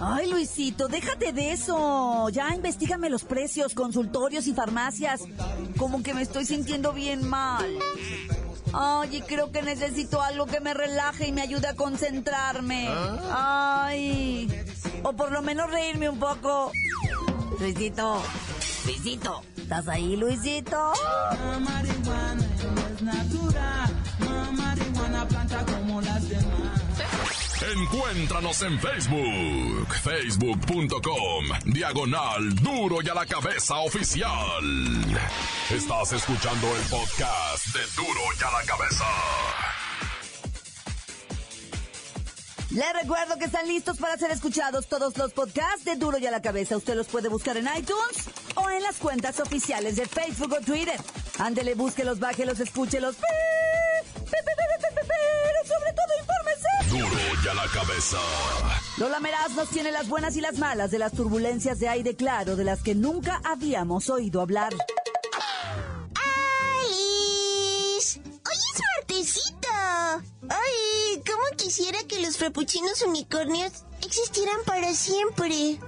Ay, 0.01 0.29
Luisito, 0.29 0.87
déjate 0.87 1.31
de 1.31 1.51
eso. 1.51 2.29
Ya 2.29 2.53
investigame 2.55 3.09
los 3.09 3.23
precios, 3.23 3.73
consultorios 3.73 4.47
y 4.47 4.53
farmacias. 4.53 5.21
Como 5.77 6.01
que 6.01 6.13
me 6.13 6.23
estoy 6.23 6.45
sintiendo 6.45 6.93
bien 6.93 7.27
mal. 7.27 7.69
Ay, 8.73 9.21
creo 9.27 9.51
que 9.51 9.61
necesito 9.61 10.21
algo 10.21 10.45
que 10.45 10.59
me 10.59 10.73
relaje 10.73 11.27
y 11.27 11.31
me 11.31 11.41
ayude 11.41 11.67
a 11.67 11.75
concentrarme. 11.75 12.87
Ay. 13.31 14.49
O 15.03 15.13
por 15.13 15.31
lo 15.31 15.41
menos 15.41 15.69
reírme 15.69 16.09
un 16.09 16.19
poco. 16.19 16.71
Luisito, 17.59 18.23
Luisito, 18.85 19.43
¿estás 19.57 19.87
ahí, 19.87 20.15
Luisito? 20.15 20.93
Encuéntranos 27.73 28.61
en 28.63 28.79
Facebook, 28.79 29.93
facebook.com, 30.03 31.45
diagonal 31.65 32.55
duro 32.55 32.97
y 33.03 33.09
a 33.09 33.13
la 33.13 33.25
cabeza 33.25 33.77
oficial. 33.77 34.63
Estás 35.69 36.13
escuchando 36.13 36.67
el 36.75 36.81
podcast 36.83 37.67
de 37.67 37.81
duro 37.95 38.21
y 38.39 38.43
a 38.43 38.51
la 38.51 38.65
cabeza. 38.65 39.05
Les 42.71 42.93
recuerdo 42.93 43.37
que 43.37 43.45
están 43.45 43.67
listos 43.67 43.97
para 43.97 44.17
ser 44.17 44.31
escuchados 44.31 44.87
todos 44.87 45.17
los 45.17 45.33
podcasts 45.33 45.83
de 45.83 45.97
Duro 45.97 46.17
y 46.19 46.25
a 46.25 46.31
la 46.31 46.41
Cabeza. 46.41 46.77
Usted 46.77 46.95
los 46.95 47.07
puede 47.07 47.27
buscar 47.27 47.57
en 47.57 47.67
iTunes 47.77 48.29
o 48.61 48.69
en 48.69 48.83
las 48.83 48.97
cuentas 48.97 49.39
oficiales 49.39 49.95
de 49.95 50.05
Facebook 50.05 50.53
o 50.53 50.61
Twitter. 50.61 50.99
Ándele, 51.39 51.73
búsquelos, 51.75 52.19
bájelos, 52.19 52.59
escúchelos. 52.59 53.15
Pero 54.29 55.65
sobre 55.65 55.93
todo, 55.93 56.13
infórmese. 56.19 56.67
Duro 56.89 57.21
y 57.43 57.47
a 57.47 57.53
la 57.53 57.67
cabeza. 57.67 58.17
Lola 58.97 59.19
Meraz 59.19 59.51
nos 59.51 59.69
tiene 59.69 59.91
las 59.91 60.07
buenas 60.07 60.35
y 60.37 60.41
las 60.41 60.57
malas 60.57 60.91
de 60.91 60.99
las 60.99 61.13
turbulencias 61.13 61.79
de 61.79 61.89
aire 61.89 62.15
claro 62.15 62.55
de 62.55 62.63
las 62.63 62.81
que 62.81 62.95
nunca 62.95 63.41
habíamos 63.43 64.09
oído 64.09 64.41
hablar. 64.41 64.73
¡Alice! 66.83 68.19
¡Hoy 68.19 68.57
es 68.73 68.81
martesito! 68.97 69.67
¡Ay! 70.49 71.23
¿Cómo 71.25 71.57
quisiera 71.57 71.97
que 72.07 72.19
los 72.19 72.37
frappuccinos 72.37 73.01
unicornios 73.01 73.85
existieran 74.05 74.57
para 74.65 74.93
siempre? 74.93 75.79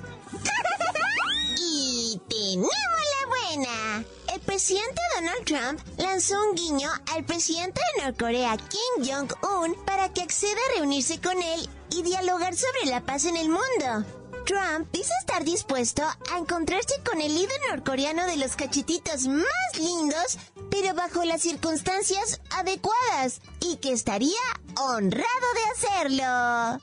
Presidente 4.46 5.02
Donald 5.16 5.46
Trump 5.46 5.80
lanzó 5.98 6.36
un 6.50 6.56
guiño 6.56 6.90
al 7.14 7.24
presidente 7.24 7.82
de 7.96 8.04
Norcorea, 8.04 8.58
Kim 8.58 9.06
Jong-un, 9.06 9.76
para 9.86 10.12
que 10.14 10.22
acceda 10.22 10.60
a 10.70 10.78
reunirse 10.78 11.20
con 11.20 11.42
él 11.42 11.70
y 11.92 12.04
dialogar 12.04 12.56
sobre 12.56 12.86
la 12.86 13.02
paz 13.02 13.26
en 13.26 13.38
el 13.38 13.50
mundo. 13.50 14.06
Trump 14.46 14.90
dice 14.92 15.14
estar 15.22 15.44
dispuesto 15.46 16.04
a 16.04 16.38
encontrarse 16.38 16.96
con 17.10 17.22
el 17.22 17.34
líder 17.34 17.60
norcoreano 17.70 18.26
de 18.28 18.38
los 18.38 18.56
cachetitos 18.56 19.26
más 19.28 19.46
lindos, 19.78 20.38
pero 20.70 20.94
bajo 20.94 21.24
las 21.24 21.42
circunstancias 21.42 22.42
adecuadas, 22.52 23.42
y 23.62 23.78
que 23.78 23.94
estaría 23.94 24.42
honrado 24.78 25.48
de 25.56 25.88
hacerlo. 25.88 26.82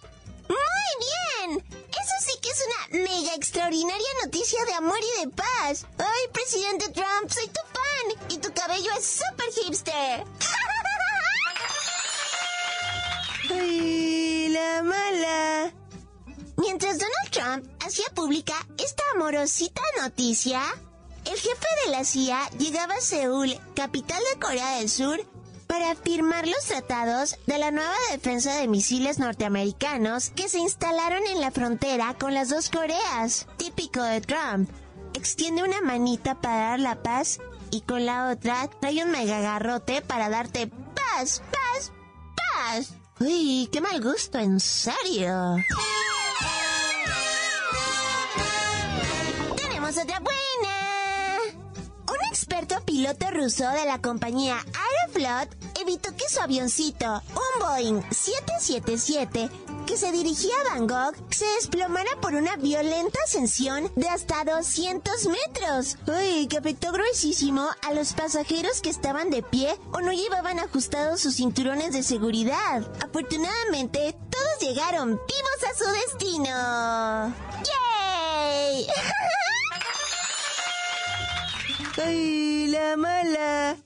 ¡Muy 0.49 0.57
bien! 0.99 1.30
Que 2.41 2.49
es 2.49 2.65
una 2.67 2.89
mega 3.05 3.35
extraordinaria 3.35 4.09
noticia 4.25 4.65
de 4.65 4.73
amor 4.75 4.99
y 4.99 5.21
de 5.21 5.29
paz. 5.33 5.85
¡Ay, 5.99 6.29
presidente 6.33 6.89
Trump, 6.91 7.31
soy 7.31 7.47
tu 7.49 7.61
fan! 7.73 8.31
Y 8.31 8.39
tu 8.39 8.51
cabello 8.55 8.91
es 8.99 9.05
súper 9.05 9.53
hipster. 9.53 10.25
¡Ay, 13.51 14.49
la 14.49 14.83
mala! 14.83 15.73
Mientras 16.57 16.99
Donald 16.99 17.31
Trump 17.31 17.67
hacía 17.85 18.07
pública 18.15 18.55
esta 18.79 19.03
amorosita 19.15 19.83
noticia, 20.01 20.63
el 21.25 21.39
jefe 21.39 21.67
de 21.85 21.91
la 21.91 22.05
CIA 22.05 22.49
llegaba 22.59 22.95
a 22.95 23.01
Seúl, 23.01 23.59
capital 23.75 24.23
de 24.33 24.39
Corea 24.41 24.77
del 24.77 24.89
Sur, 24.89 25.21
para 25.71 25.95
firmar 25.95 26.49
los 26.49 26.65
tratados 26.65 27.37
de 27.47 27.57
la 27.57 27.71
nueva 27.71 27.95
defensa 28.11 28.57
de 28.57 28.67
misiles 28.67 29.21
norteamericanos 29.21 30.31
que 30.31 30.49
se 30.49 30.59
instalaron 30.59 31.25
en 31.29 31.41
la 31.41 31.53
frontera 31.53 32.17
con 32.19 32.35
las 32.35 32.49
dos 32.49 32.71
Coreas, 32.71 33.47
típico 33.57 34.03
de 34.03 34.21
Trump. 34.21 34.69
Extiende 35.15 35.63
una 35.63 35.81
manita 35.81 36.41
para 36.41 36.71
dar 36.71 36.81
la 36.81 37.05
paz 37.05 37.39
y 37.71 37.83
con 37.83 38.05
la 38.05 38.31
otra 38.31 38.69
trae 38.81 39.05
un 39.05 39.13
megagarrote 39.13 40.03
para 40.03 40.29
darte 40.29 40.67
paz, 40.67 41.41
paz, 41.53 41.93
paz. 42.37 42.95
Uy, 43.21 43.69
qué 43.71 43.81
mal 43.81 44.03
gusto, 44.03 44.39
en 44.39 44.59
serio. 44.59 45.55
Piloto 53.01 53.31
ruso 53.31 53.67
de 53.71 53.87
la 53.87 53.99
compañía 54.03 54.59
Aeroflot 54.59 55.57
evitó 55.81 56.15
que 56.15 56.29
su 56.29 56.39
avioncito, 56.39 57.23
un 57.31 57.61
Boeing 57.61 58.03
777, 58.11 59.49
que 59.87 59.97
se 59.97 60.13
dirigía 60.13 60.53
a 60.61 60.75
Bangkok, 60.75 61.17
se 61.31 61.47
desplomara 61.47 62.11
por 62.21 62.35
una 62.35 62.57
violenta 62.57 63.19
ascensión 63.25 63.91
de 63.97 64.07
hasta 64.07 64.45
200 64.45 65.15
metros. 65.29 65.97
Uy, 66.07 66.47
que 66.49 66.59
afectó 66.59 66.93
gruesísimo 66.93 67.71
a 67.89 67.95
los 67.95 68.13
pasajeros 68.13 68.83
que 68.83 68.91
estaban 68.91 69.31
de 69.31 69.43
pie 69.43 69.75
o 69.93 70.03
no 70.03 70.13
llevaban 70.13 70.59
ajustados 70.59 71.23
sus 71.23 71.37
cinturones 71.37 71.95
de 71.95 72.03
seguridad. 72.03 72.87
Afortunadamente, 73.03 74.15
todos 74.29 74.61
llegaron 74.61 75.09
vivos 75.09 75.71
a 75.71 75.75
su 75.75 75.91
destino. 75.91 77.35
¡Yay! 77.65 78.87
¡Ay, 81.99 82.69
la 82.69 82.97
mala! 82.97 83.77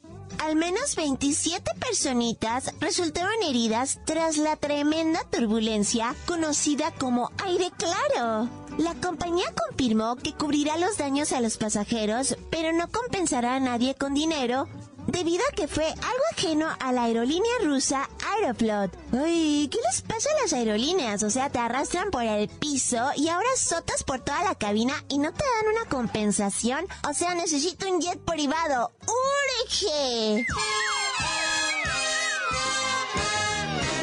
Al 0.44 0.56
menos 0.56 0.94
27 0.96 1.70
personitas 1.80 2.75
resultaron 2.80 3.42
heridas 3.42 4.00
tras 4.04 4.37
la 4.37 4.56
tremenda 4.56 5.20
turbulencia 5.30 6.14
conocida 6.26 6.92
como 6.92 7.30
aire 7.44 7.70
claro. 7.78 8.49
La 8.76 8.94
compañía 8.94 9.46
confirmó 9.68 10.16
que 10.16 10.34
cubrirá 10.34 10.76
los 10.76 10.99
daños 10.99 11.32
a 11.32 11.40
los 11.40 11.56
pasajeros, 11.56 12.37
pero 12.50 12.73
no 12.73 12.90
compensará 12.90 13.54
a 13.54 13.61
nadie 13.61 13.94
con 13.94 14.12
dinero 14.12 14.68
debido 15.06 15.42
a 15.50 15.54
que 15.54 15.68
fue 15.68 15.87
algo 15.87 16.25
ajeno 16.32 16.68
a 16.80 16.92
la 16.92 17.04
aerolínea 17.04 17.52
rusa 17.62 18.08
Aeroflot. 18.34 18.96
Ay, 19.12 19.68
¿qué 19.70 19.78
les 19.87 20.02
pasa 20.02 20.28
a 20.30 20.42
las 20.42 20.52
aerolíneas? 20.52 21.23
O 21.23 21.30
sea, 21.30 21.50
te 21.50 21.58
arrastran 21.58 22.11
por 22.11 22.23
el 22.23 22.49
piso 22.49 23.11
y 23.16 23.28
ahora 23.28 23.49
sotas 23.56 24.02
por 24.02 24.20
toda 24.20 24.42
la 24.44 24.54
cabina 24.54 24.94
y 25.08 25.18
no 25.18 25.32
te 25.32 25.44
dan 25.44 25.75
una 25.75 25.88
compensación. 25.88 26.87
O 27.08 27.14
sea, 27.14 27.34
necesito 27.34 27.88
un 27.88 28.00
jet 28.00 28.18
privado. 28.20 28.92
¡Urge! 29.02 30.46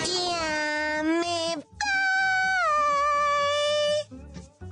Ya 0.08 1.04
me 1.04 1.56
voy. 1.56 1.64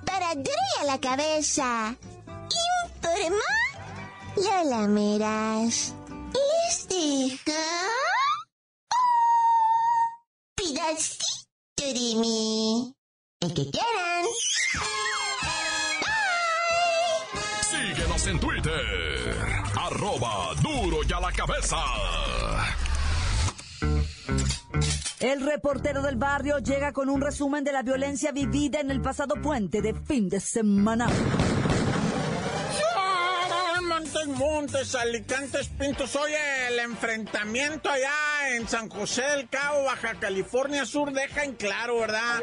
Para 0.06 0.32
a 0.32 0.84
la 0.86 1.00
cabeza. 1.00 1.96
Informa 2.94 3.44
Lola 4.36 4.88
Meras. 4.88 5.94
El 13.42 13.54
que 13.54 13.72
quieran. 13.72 14.26
en 18.28 18.40
Twitter. 18.40 18.74
Arroba 19.78 20.54
duro 20.62 20.98
y 21.08 21.14
a 21.14 21.20
la 21.22 21.32
cabeza. 21.32 21.78
El 25.22 25.42
reportero 25.46 26.02
del 26.02 26.18
barrio 26.18 26.60
llega 26.60 26.92
con 26.92 27.10
un 27.10 27.22
resumen 27.22 27.64
de 27.64 27.72
la 27.72 27.82
violencia 27.82 28.32
vivida 28.32 28.82
en 28.82 28.92
el 28.92 29.02
pasado 29.02 29.36
puente 29.36 29.82
de 29.82 29.94
fin 29.94 30.28
de 30.28 30.40
semana. 30.42 31.08
Montes, 34.40 34.96
Alicantes, 34.96 35.68
Pintos. 35.68 36.16
Oye, 36.16 36.38
el 36.70 36.80
enfrentamiento 36.80 37.90
allá 37.90 38.56
en 38.56 38.70
San 38.70 38.88
José 38.88 39.22
del 39.22 39.50
Cabo, 39.50 39.84
Baja 39.84 40.16
California 40.16 40.86
Sur, 40.86 41.12
deja 41.12 41.44
en 41.44 41.56
claro, 41.56 42.00
¿verdad? 42.00 42.40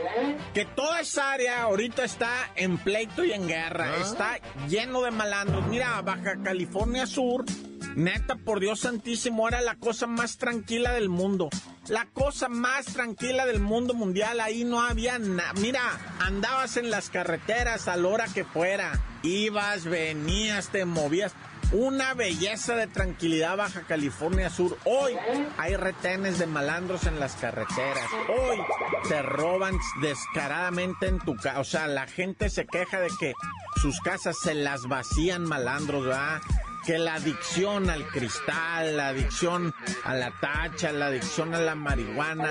Que 0.53 0.67
toda 0.67 1.01
esa 1.01 1.33
área 1.33 1.63
ahorita 1.63 2.05
está 2.05 2.53
en 2.55 2.77
pleito 2.77 3.25
y 3.25 3.33
en 3.33 3.49
guerra. 3.49 3.97
Está 3.97 4.39
lleno 4.69 5.01
de 5.01 5.11
malandros. 5.11 5.67
Mira, 5.69 6.03
Baja 6.03 6.35
California 6.45 7.07
Sur, 7.07 7.47
neta, 7.95 8.37
por 8.37 8.61
Dios 8.61 8.81
santísimo, 8.81 9.49
era 9.49 9.63
la 9.63 9.77
cosa 9.77 10.07
más 10.07 10.37
tranquila 10.37 10.93
del 10.93 11.09
mundo. 11.09 11.49
La 11.89 12.05
cosa 12.13 12.49
más 12.49 12.87
tranquila 12.87 13.47
del 13.47 13.61
mundo 13.61 13.95
mundial. 13.95 14.41
Ahí 14.41 14.65
no 14.65 14.83
había 14.83 15.19
nada. 15.19 15.55
Mira, 15.55 15.81
andabas 16.19 16.77
en 16.77 16.91
las 16.91 17.09
carreteras 17.09 17.89
a 17.89 17.97
la 17.97 18.09
hora 18.09 18.27
que 18.27 18.45
fuera. 18.45 19.01
Ibas, 19.23 19.85
venías, 19.85 20.69
te 20.69 20.85
movías. 20.85 21.33
Una 21.73 22.15
belleza 22.15 22.77
de 22.77 22.87
tranquilidad 22.87 23.57
Baja 23.57 23.83
California 23.83 24.51
Sur. 24.51 24.79
Hoy 24.85 25.15
hay 25.59 25.75
retenes 25.75 26.39
de 26.39 26.47
malandros 26.47 27.07
en 27.07 27.19
las 27.19 27.35
carreteras. 27.35 28.09
Hoy 28.29 28.59
te 29.09 29.21
roban 29.21 29.75
descaradamente 30.01 31.09
en 31.09 31.19
tu 31.19 31.35
casa. 31.35 31.59
O 31.59 31.65
sea, 31.65 31.89
la 31.89 32.07
gente 32.07 32.51
se 32.51 32.67
queja 32.67 33.01
de 33.01 33.11
que 33.19 33.33
sus 33.81 34.01
casas 34.01 34.37
se 34.41 34.55
las 34.55 34.87
vacían 34.87 35.43
malandros, 35.43 36.05
¿verdad? 36.05 36.41
Que 36.87 36.99
la 36.99 37.15
adicción 37.15 37.91
al 37.91 38.07
cristal, 38.07 38.97
la 38.97 39.09
adicción 39.09 39.75
a 40.05 40.15
la 40.15 40.33
tacha, 40.41 40.93
la 40.93 41.07
adicción 41.07 41.53
a 41.53 41.61
la 41.61 41.75
marihuana 41.75 42.51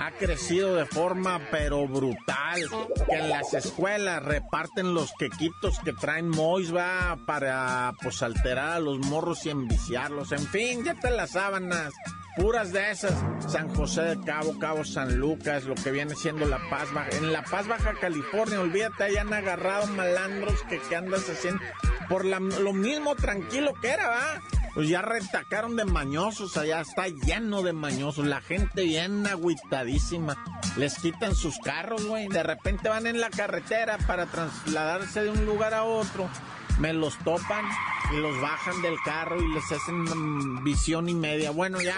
ha 0.00 0.10
crecido 0.10 0.74
de 0.74 0.86
forma 0.86 1.40
pero 1.52 1.86
brutal. 1.86 2.62
Que 3.08 3.14
en 3.14 3.28
las 3.28 3.54
escuelas 3.54 4.22
reparten 4.24 4.92
los 4.92 5.12
quequitos 5.18 5.78
que 5.84 5.92
traen 5.92 6.28
Mois, 6.28 6.74
va, 6.74 7.16
para 7.26 7.94
pues 8.02 8.22
alterar 8.22 8.72
a 8.72 8.80
los 8.80 8.98
morros 9.06 9.46
y 9.46 9.50
enviciarlos. 9.50 10.32
En 10.32 10.46
fin, 10.48 10.84
ya 10.84 10.94
te 10.94 11.10
las 11.10 11.30
sábanas. 11.30 11.92
Puras 12.36 12.70
de 12.70 12.90
esas, 12.90 13.14
San 13.50 13.74
José 13.74 14.02
de 14.02 14.20
Cabo, 14.20 14.58
Cabo 14.58 14.84
San 14.84 15.16
Lucas, 15.16 15.64
lo 15.64 15.74
que 15.74 15.90
viene 15.90 16.14
siendo 16.14 16.44
La 16.44 16.58
Paz 16.68 16.92
Baja. 16.92 17.08
En 17.16 17.32
La 17.32 17.42
Paz 17.42 17.66
Baja 17.66 17.94
California, 17.98 18.60
olvídate, 18.60 19.04
hayan 19.04 19.32
agarrado 19.32 19.86
malandros 19.86 20.62
que, 20.64 20.78
que 20.78 20.96
andas 20.96 21.30
haciendo 21.30 21.62
por 22.08 22.24
la- 22.24 22.40
lo 22.40 22.72
mismo 22.72 23.14
tranquilo 23.14 23.72
que 23.80 23.88
era, 23.90 24.08
¿va? 24.08 24.42
Pues 24.74 24.88
ya 24.90 25.00
retacaron 25.00 25.74
de 25.76 25.86
mañosos, 25.86 26.56
allá 26.58 26.82
está 26.82 27.08
lleno 27.08 27.62
de 27.62 27.72
mañosos, 27.72 28.26
la 28.26 28.42
gente 28.42 28.84
bien 28.84 29.26
agüitadísima. 29.26 30.36
Les 30.76 30.98
quitan 30.98 31.34
sus 31.34 31.56
carros, 31.58 32.04
güey, 32.04 32.28
de 32.28 32.42
repente 32.42 32.88
van 32.90 33.06
en 33.06 33.18
la 33.20 33.30
carretera 33.30 33.96
para 34.06 34.26
trasladarse 34.26 35.22
de 35.22 35.30
un 35.30 35.46
lugar 35.46 35.72
a 35.72 35.84
otro. 35.84 36.28
Me 36.78 36.92
los 36.92 37.16
topan 37.18 37.64
y 38.12 38.16
los 38.16 38.40
bajan 38.40 38.82
del 38.82 38.96
carro 39.04 39.40
y 39.40 39.52
les 39.54 39.72
hacen 39.72 40.02
mm, 40.02 40.64
visión 40.64 41.08
y 41.08 41.14
media. 41.14 41.50
Bueno, 41.50 41.80
ya 41.80 41.96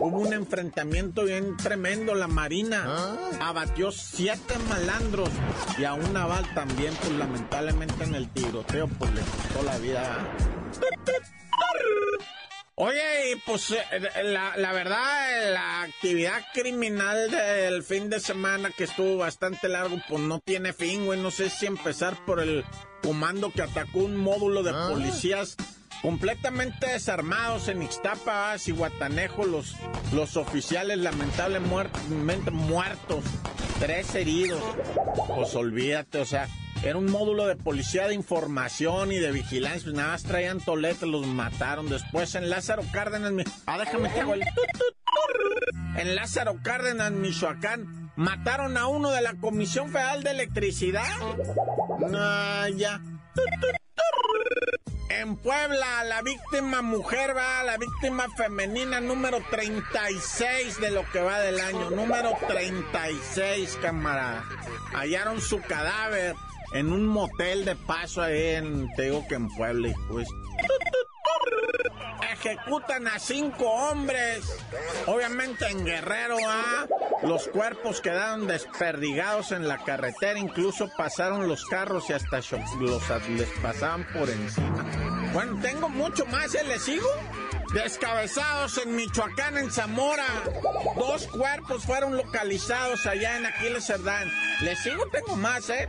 hubo 0.00 0.18
un 0.20 0.32
enfrentamiento 0.32 1.24
bien 1.24 1.56
tremendo. 1.56 2.14
La 2.14 2.26
Marina 2.26 3.16
abatió 3.40 3.92
siete 3.92 4.54
malandros 4.68 5.30
y 5.78 5.84
a 5.84 5.94
un 5.94 6.12
naval 6.12 6.46
también, 6.54 6.94
pues 6.96 7.12
lamentablemente 7.12 8.04
en 8.04 8.14
el 8.14 8.28
tiroteo, 8.30 8.88
pues 8.88 9.12
le 9.12 9.20
costó 9.20 9.62
la 9.62 9.78
vida. 9.78 10.34
Oye, 12.76 13.32
y 13.32 13.36
pues 13.36 13.70
eh, 13.70 13.84
la, 14.24 14.56
la 14.56 14.72
verdad, 14.72 15.52
la 15.52 15.82
actividad 15.82 16.42
criminal 16.52 17.30
del 17.30 17.84
fin 17.84 18.10
de 18.10 18.18
semana 18.18 18.70
que 18.70 18.84
estuvo 18.84 19.16
bastante 19.16 19.68
largo, 19.68 19.96
pues 20.08 20.20
no 20.20 20.40
tiene 20.40 20.72
fin, 20.72 21.06
güey. 21.06 21.20
No 21.20 21.30
sé 21.30 21.50
si 21.50 21.66
empezar 21.66 22.16
por 22.26 22.40
el 22.40 22.64
comando 23.00 23.52
que 23.52 23.62
atacó 23.62 24.00
un 24.00 24.16
módulo 24.16 24.64
de 24.64 24.72
policías 24.72 25.56
completamente 26.04 26.86
desarmados 26.86 27.68
en 27.68 27.82
Ixtapa, 27.82 28.54
Guatanejo, 28.76 29.46
los, 29.46 29.74
los 30.12 30.36
oficiales 30.36 30.98
lamentablemente 30.98 32.50
muertos, 32.50 33.24
tres 33.80 34.14
heridos. 34.14 34.62
Pues 35.34 35.54
olvídate, 35.54 36.18
o 36.18 36.26
sea, 36.26 36.46
era 36.82 36.98
un 36.98 37.10
módulo 37.10 37.46
de 37.46 37.56
policía 37.56 38.06
de 38.06 38.12
información 38.14 39.12
y 39.12 39.16
de 39.16 39.32
vigilancia, 39.32 39.84
pues 39.84 39.94
nada 39.96 40.10
más 40.10 40.24
traían 40.24 40.60
toletes, 40.60 41.08
los 41.08 41.26
mataron. 41.26 41.88
Después 41.88 42.34
en 42.34 42.50
Lázaro 42.50 42.82
Cárdenas, 42.92 43.32
mi- 43.32 43.44
ah, 43.64 43.78
déjame 43.78 44.10
te 44.10 44.20
hago 44.20 44.34
el 44.34 44.42
en 45.96 46.14
Lázaro 46.16 46.56
Cárdenas, 46.62 47.12
Michoacán, 47.12 48.12
mataron 48.16 48.76
a 48.76 48.88
uno 48.88 49.10
de 49.10 49.22
la 49.22 49.32
Comisión 49.36 49.90
Federal 49.90 50.22
de 50.22 50.32
Electricidad. 50.32 51.06
No, 52.10 52.68
ya. 52.76 53.00
En 55.10 55.36
Puebla, 55.36 56.04
la 56.04 56.22
víctima 56.22 56.80
mujer 56.80 57.36
va, 57.36 57.62
la 57.62 57.76
víctima 57.76 58.26
femenina 58.36 59.00
número 59.00 59.38
36 59.50 60.80
de 60.80 60.90
lo 60.90 61.08
que 61.10 61.20
va 61.20 61.40
del 61.40 61.60
año, 61.60 61.90
número 61.90 62.32
36, 62.48 63.78
camarada. 63.82 64.44
Hallaron 64.92 65.40
su 65.40 65.60
cadáver 65.60 66.34
en 66.72 66.92
un 66.92 67.06
motel 67.06 67.64
de 67.64 67.76
paso 67.76 68.22
ahí 68.22 68.54
en, 68.54 68.88
te 68.96 69.02
digo 69.04 69.26
que 69.28 69.34
en 69.34 69.48
Puebla, 69.48 69.88
y 69.88 69.94
pues. 70.08 70.28
Ejecutan 72.44 73.08
a 73.08 73.18
cinco 73.18 73.64
hombres, 73.64 74.44
obviamente 75.06 75.66
en 75.66 75.82
Guerrero, 75.82 76.36
¿ah? 76.46 76.86
Los 77.22 77.48
cuerpos 77.48 78.02
quedaron 78.02 78.46
desperdigados 78.46 79.50
en 79.52 79.66
la 79.66 79.78
carretera, 79.82 80.38
incluso 80.38 80.90
pasaron 80.94 81.48
los 81.48 81.64
carros 81.64 82.10
y 82.10 82.12
hasta 82.12 82.42
los 82.78 83.28
les 83.30 83.48
pasaban 83.62 84.06
por 84.12 84.28
encima. 84.28 84.84
Bueno, 85.32 85.58
tengo 85.62 85.88
mucho 85.88 86.26
más, 86.26 86.54
¿eh? 86.54 86.64
¿Les 86.64 86.82
sigo? 86.82 87.08
Descabezados 87.74 88.78
en 88.78 88.94
Michoacán, 88.94 89.58
en 89.58 89.70
Zamora. 89.70 90.24
Dos 90.96 91.26
cuerpos 91.26 91.84
fueron 91.84 92.16
localizados 92.16 93.04
allá 93.04 93.36
en 93.36 93.46
Aquiles 93.46 93.84
Cerdán. 93.84 94.32
Les 94.60 94.78
sigo, 94.78 95.04
tengo 95.08 95.34
más, 95.36 95.68
¿eh? 95.70 95.88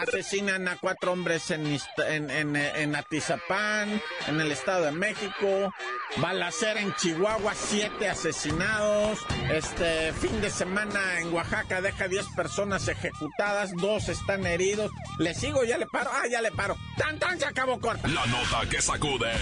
Asesinan 0.00 0.68
a 0.68 0.76
cuatro 0.76 1.12
hombres 1.12 1.50
en, 1.50 1.66
en, 2.06 2.56
en, 2.56 2.96
Atizapán, 2.96 4.00
en 4.28 4.40
el 4.40 4.52
Estado 4.52 4.84
de 4.84 4.92
México. 4.92 5.72
Balacera 6.18 6.80
en 6.80 6.94
Chihuahua, 6.94 7.52
siete 7.56 8.08
asesinados. 8.08 9.18
Este 9.50 10.12
fin 10.12 10.40
de 10.40 10.50
semana 10.50 11.18
en 11.18 11.32
Oaxaca 11.34 11.80
deja 11.80 12.06
10 12.06 12.26
personas 12.36 12.86
ejecutadas, 12.86 13.72
dos 13.74 14.08
están 14.08 14.46
heridos. 14.46 14.92
¿Le 15.18 15.34
sigo? 15.34 15.64
¿Ya 15.64 15.78
le 15.78 15.86
paro? 15.86 16.10
Ah, 16.12 16.28
ya 16.30 16.40
le 16.40 16.52
paro. 16.52 16.76
¡Tan, 16.96 17.18
tan! 17.18 17.38
Se 17.40 17.46
acabó 17.46 17.80
corta. 17.80 18.06
La 18.06 18.24
nota 18.26 18.68
que 18.70 18.80
sacude. 18.80 19.32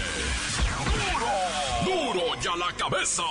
¡Duro! 1.83 2.13
¡Duro 2.13 2.21
y 2.41 2.47
a 2.47 2.55
la 2.55 2.75
cabeza! 2.75 3.23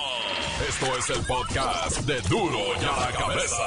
Esto 0.67 0.97
es 0.97 1.09
el 1.09 1.25
podcast 1.25 1.97
de 2.01 2.21
Duro 2.21 2.59
y 2.79 2.85
a 2.85 2.99
la 2.99 3.11
cabeza. 3.11 3.63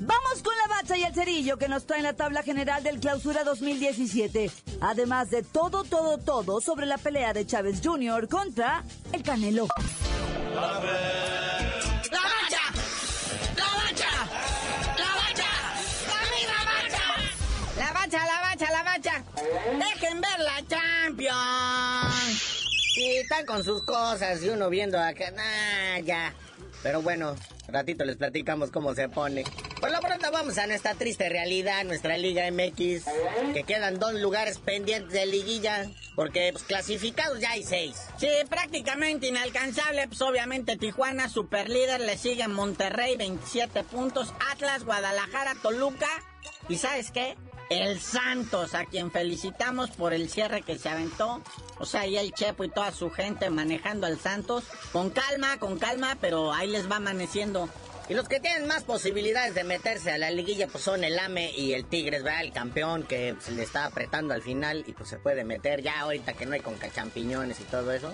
Vamos 0.00 0.42
con 0.42 0.54
la 0.56 0.74
bacha 0.76 0.96
y 0.96 1.02
el 1.04 1.14
cerillo 1.14 1.58
que 1.58 1.68
nos 1.68 1.86
traen 1.86 2.02
la 2.02 2.14
tabla 2.14 2.42
general 2.42 2.82
del 2.82 2.98
clausura 2.98 3.44
2017. 3.44 4.50
Además 4.80 5.30
de 5.30 5.42
todo, 5.42 5.84
todo, 5.84 6.18
todo 6.18 6.60
sobre 6.60 6.86
la 6.86 6.98
pelea 6.98 7.32
de 7.32 7.46
Chávez 7.46 7.80
Jr. 7.82 8.28
contra 8.28 8.84
el 9.12 9.22
Canelo. 9.22 9.68
¡La 10.54 10.80
Champions! 20.66 21.34
Sí, 22.94 23.16
están 23.16 23.46
con 23.46 23.62
sus 23.62 23.82
cosas 23.84 24.42
y 24.42 24.48
uno 24.48 24.68
viendo 24.70 24.98
acá, 24.98 25.30
nah, 25.30 25.98
ya. 26.00 26.34
Pero 26.82 27.02
bueno, 27.02 27.36
ratito 27.68 28.04
les 28.04 28.16
platicamos 28.16 28.70
cómo 28.70 28.94
se 28.94 29.08
pone. 29.08 29.44
Por 29.80 29.90
lo 29.90 30.00
pronto 30.00 30.30
vamos 30.32 30.58
a 30.58 30.66
nuestra 30.66 30.94
triste 30.94 31.28
realidad, 31.28 31.84
nuestra 31.84 32.16
Liga 32.18 32.50
MX, 32.50 33.04
que 33.52 33.62
quedan 33.64 33.98
dos 33.98 34.14
lugares 34.14 34.58
pendientes 34.58 35.12
de 35.12 35.26
liguilla, 35.26 35.88
porque 36.16 36.50
pues, 36.52 36.64
clasificados 36.64 37.40
ya 37.40 37.52
hay 37.52 37.62
seis. 37.62 37.96
Sí, 38.18 38.28
prácticamente 38.48 39.28
inalcanzable, 39.28 40.08
pues 40.08 40.20
obviamente 40.22 40.76
Tijuana, 40.76 41.28
superlíder, 41.28 42.00
le 42.00 42.16
sigue 42.16 42.48
Monterrey, 42.48 43.16
27 43.16 43.84
puntos, 43.84 44.32
Atlas, 44.50 44.84
Guadalajara, 44.84 45.54
Toluca, 45.62 46.08
y 46.68 46.76
¿sabes 46.76 47.10
qué? 47.10 47.36
El 47.70 48.00
Santos, 48.00 48.74
a 48.74 48.86
quien 48.86 49.10
felicitamos 49.10 49.90
por 49.90 50.14
el 50.14 50.30
cierre 50.30 50.62
que 50.62 50.78
se 50.78 50.88
aventó. 50.88 51.42
O 51.78 51.84
sea, 51.84 52.06
y 52.06 52.16
el 52.16 52.32
Chepo 52.32 52.64
y 52.64 52.70
toda 52.70 52.92
su 52.92 53.10
gente 53.10 53.50
manejando 53.50 54.06
al 54.06 54.18
Santos. 54.18 54.64
Con 54.92 55.10
calma, 55.10 55.58
con 55.58 55.78
calma, 55.78 56.16
pero 56.20 56.52
ahí 56.52 56.68
les 56.68 56.90
va 56.90 56.96
amaneciendo. 56.96 57.68
Y 58.08 58.14
los 58.14 58.26
que 58.26 58.40
tienen 58.40 58.66
más 58.66 58.84
posibilidades 58.84 59.54
de 59.54 59.64
meterse 59.64 60.10
a 60.10 60.16
la 60.16 60.30
liguilla 60.30 60.66
pues 60.66 60.82
son 60.82 61.04
el 61.04 61.18
AME 61.18 61.52
y 61.54 61.74
el 61.74 61.84
Tigres, 61.84 62.22
¿verdad? 62.22 62.40
El 62.40 62.52
campeón 62.52 63.02
que 63.02 63.36
se 63.38 63.52
le 63.52 63.62
está 63.62 63.84
apretando 63.84 64.32
al 64.32 64.40
final 64.40 64.82
y 64.86 64.92
pues 64.92 65.10
se 65.10 65.18
puede 65.18 65.44
meter 65.44 65.82
ya 65.82 66.00
ahorita 66.00 66.32
que 66.32 66.46
no 66.46 66.54
hay 66.54 66.60
con 66.60 66.76
cachampiñones 66.76 67.60
y 67.60 67.64
todo 67.64 67.92
eso. 67.92 68.10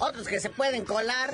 Otros 0.00 0.26
que 0.26 0.40
se 0.40 0.50
pueden 0.50 0.84
colar 0.84 1.32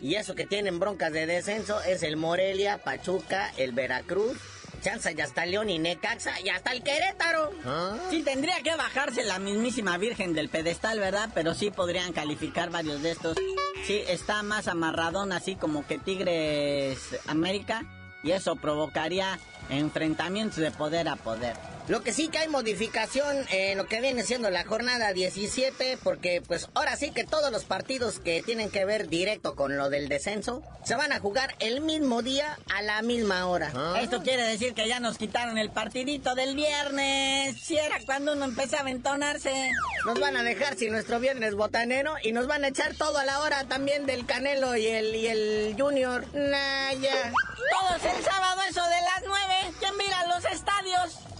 y 0.00 0.14
eso 0.14 0.34
que 0.34 0.46
tienen 0.46 0.78
broncas 0.78 1.12
de 1.12 1.26
descenso 1.26 1.82
es 1.82 2.02
el 2.02 2.16
Morelia, 2.16 2.78
Pachuca, 2.78 3.52
el 3.58 3.72
Veracruz 3.72 4.38
Chanza 4.80 5.12
y 5.12 5.20
hasta 5.20 5.46
León 5.46 5.70
y 5.70 5.78
Necaxa 5.78 6.40
y 6.40 6.48
hasta 6.48 6.72
el 6.72 6.82
Querétaro. 6.82 7.50
¿Ah? 7.64 7.96
Sí, 8.10 8.22
tendría 8.22 8.60
que 8.62 8.74
bajarse 8.76 9.24
la 9.24 9.38
mismísima 9.38 9.98
Virgen 9.98 10.34
del 10.34 10.48
pedestal, 10.48 10.98
¿verdad? 10.98 11.30
Pero 11.34 11.54
sí 11.54 11.70
podrían 11.70 12.12
calificar 12.12 12.70
varios 12.70 13.02
de 13.02 13.10
estos. 13.12 13.36
Sí, 13.86 14.02
está 14.08 14.42
más 14.42 14.68
amarradón 14.68 15.32
así 15.32 15.56
como 15.56 15.86
que 15.86 15.98
Tigres 15.98 16.98
América 17.26 17.84
y 18.22 18.32
eso 18.32 18.56
provocaría 18.56 19.38
enfrentamientos 19.70 20.56
de 20.56 20.70
poder 20.70 21.08
a 21.08 21.16
poder. 21.16 21.56
Lo 21.88 22.02
que 22.02 22.12
sí 22.12 22.28
que 22.28 22.38
hay 22.38 22.48
modificación 22.48 23.46
en 23.50 23.78
lo 23.78 23.86
que 23.86 24.00
viene 24.00 24.24
siendo 24.24 24.50
la 24.50 24.64
jornada 24.64 25.12
17, 25.12 25.98
porque 26.02 26.42
pues 26.44 26.68
ahora 26.74 26.96
sí 26.96 27.12
que 27.12 27.22
todos 27.22 27.52
los 27.52 27.64
partidos 27.64 28.18
que 28.18 28.42
tienen 28.42 28.70
que 28.70 28.84
ver 28.84 29.08
directo 29.08 29.54
con 29.54 29.76
lo 29.76 29.88
del 29.88 30.08
descenso 30.08 30.64
se 30.84 30.96
van 30.96 31.12
a 31.12 31.20
jugar 31.20 31.54
el 31.60 31.80
mismo 31.82 32.22
día 32.22 32.58
a 32.74 32.82
la 32.82 33.02
misma 33.02 33.46
hora. 33.46 33.70
¿Ah? 33.74 34.00
Esto 34.00 34.22
quiere 34.22 34.42
decir 34.42 34.74
que 34.74 34.88
ya 34.88 34.98
nos 34.98 35.16
quitaron 35.16 35.58
el 35.58 35.70
partidito 35.70 36.34
del 36.34 36.56
viernes. 36.56 37.60
Si 37.62 37.78
era 37.78 37.98
cuando 38.04 38.32
uno 38.32 38.46
empezaba 38.46 38.88
a 38.88 38.92
entonarse. 38.92 39.70
Nos 40.06 40.18
van 40.18 40.36
a 40.36 40.42
dejar 40.42 40.76
sin 40.76 40.90
nuestro 40.90 41.20
viernes 41.20 41.54
botanero 41.54 42.14
y 42.20 42.32
nos 42.32 42.48
van 42.48 42.64
a 42.64 42.68
echar 42.68 42.94
todo 42.94 43.18
a 43.18 43.24
la 43.24 43.40
hora 43.40 43.64
también 43.64 44.06
del 44.06 44.26
Canelo 44.26 44.76
y 44.76 44.86
el, 44.86 45.14
y 45.14 45.26
el 45.28 45.76
Junior. 45.78 46.24
Naya. 46.34 47.32
Todos 47.80 48.04
el 48.04 48.24
sábado 48.24 48.60
eso 48.68 48.82
de 48.82 49.02
las 49.02 49.22
9. 49.24 49.74
¿Quién 49.78 49.96
mira 49.96 50.26
los 50.26 50.44
estadios? 50.46 51.35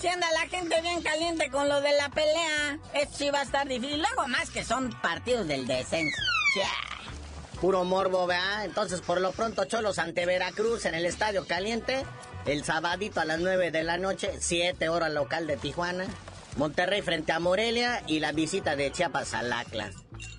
Si 0.00 0.06
la 0.06 0.48
gente 0.48 0.80
bien 0.80 1.02
caliente 1.02 1.50
con 1.50 1.68
lo 1.68 1.82
de 1.82 1.92
la 1.92 2.08
pelea, 2.08 2.78
esto 2.94 3.18
sí 3.18 3.28
va 3.28 3.40
a 3.40 3.42
estar 3.42 3.68
difícil. 3.68 3.98
Luego 4.00 4.28
más 4.28 4.48
que 4.48 4.64
son 4.64 4.90
partidos 5.02 5.46
del 5.46 5.66
descenso. 5.66 6.16
Puro 7.60 7.84
morbo, 7.84 8.26
¿verdad? 8.26 8.64
Entonces, 8.64 9.02
por 9.02 9.20
lo 9.20 9.32
pronto, 9.32 9.66
Cholos 9.66 9.98
ante 9.98 10.24
Veracruz 10.24 10.86
en 10.86 10.94
el 10.94 11.04
Estadio 11.04 11.46
Caliente. 11.46 12.06
El 12.46 12.64
sabadito 12.64 13.20
a 13.20 13.26
las 13.26 13.40
9 13.40 13.70
de 13.70 13.82
la 13.82 13.98
noche, 13.98 14.32
7 14.38 14.88
horas 14.88 15.12
local 15.12 15.46
de 15.46 15.58
Tijuana. 15.58 16.06
Monterrey 16.56 17.02
frente 17.02 17.32
a 17.32 17.38
Morelia 17.38 18.02
y 18.06 18.20
la 18.20 18.32
visita 18.32 18.76
de 18.76 18.90
Chiapas 18.90 19.34
al 19.34 19.52
Atlas. 19.52 19.96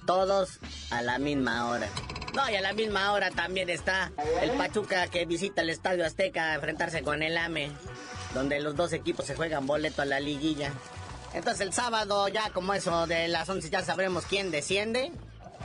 Todos 0.08 0.58
a 0.90 1.04
la 1.04 1.20
misma 1.20 1.70
hora. 1.70 1.88
No, 2.34 2.50
y 2.50 2.56
a 2.56 2.62
la 2.62 2.74
misma 2.74 3.12
hora 3.12 3.30
también 3.30 3.70
está 3.70 4.12
el 4.42 4.52
Pachuca 4.54 5.06
que 5.08 5.26
visita 5.28 5.62
el 5.62 5.70
Estadio 5.70 6.04
Azteca 6.04 6.46
a 6.46 6.56
enfrentarse 6.56 7.04
con 7.04 7.22
el 7.22 7.38
AME 7.38 7.72
donde 8.34 8.60
los 8.60 8.76
dos 8.76 8.94
equipos 8.94 9.26
se 9.26 9.36
juegan 9.36 9.66
boleto 9.66 10.02
a 10.02 10.06
la 10.06 10.20
liguilla. 10.20 10.72
Entonces 11.34 11.62
el 11.62 11.74
sábado 11.74 12.28
ya 12.28 12.50
como 12.52 12.74
eso 12.74 13.08
de 13.08 13.28
las 13.28 13.48
11 13.50 13.70
ya 13.70 13.84
sabremos 13.84 14.26
quién 14.26 14.52
desciende, 14.52 15.12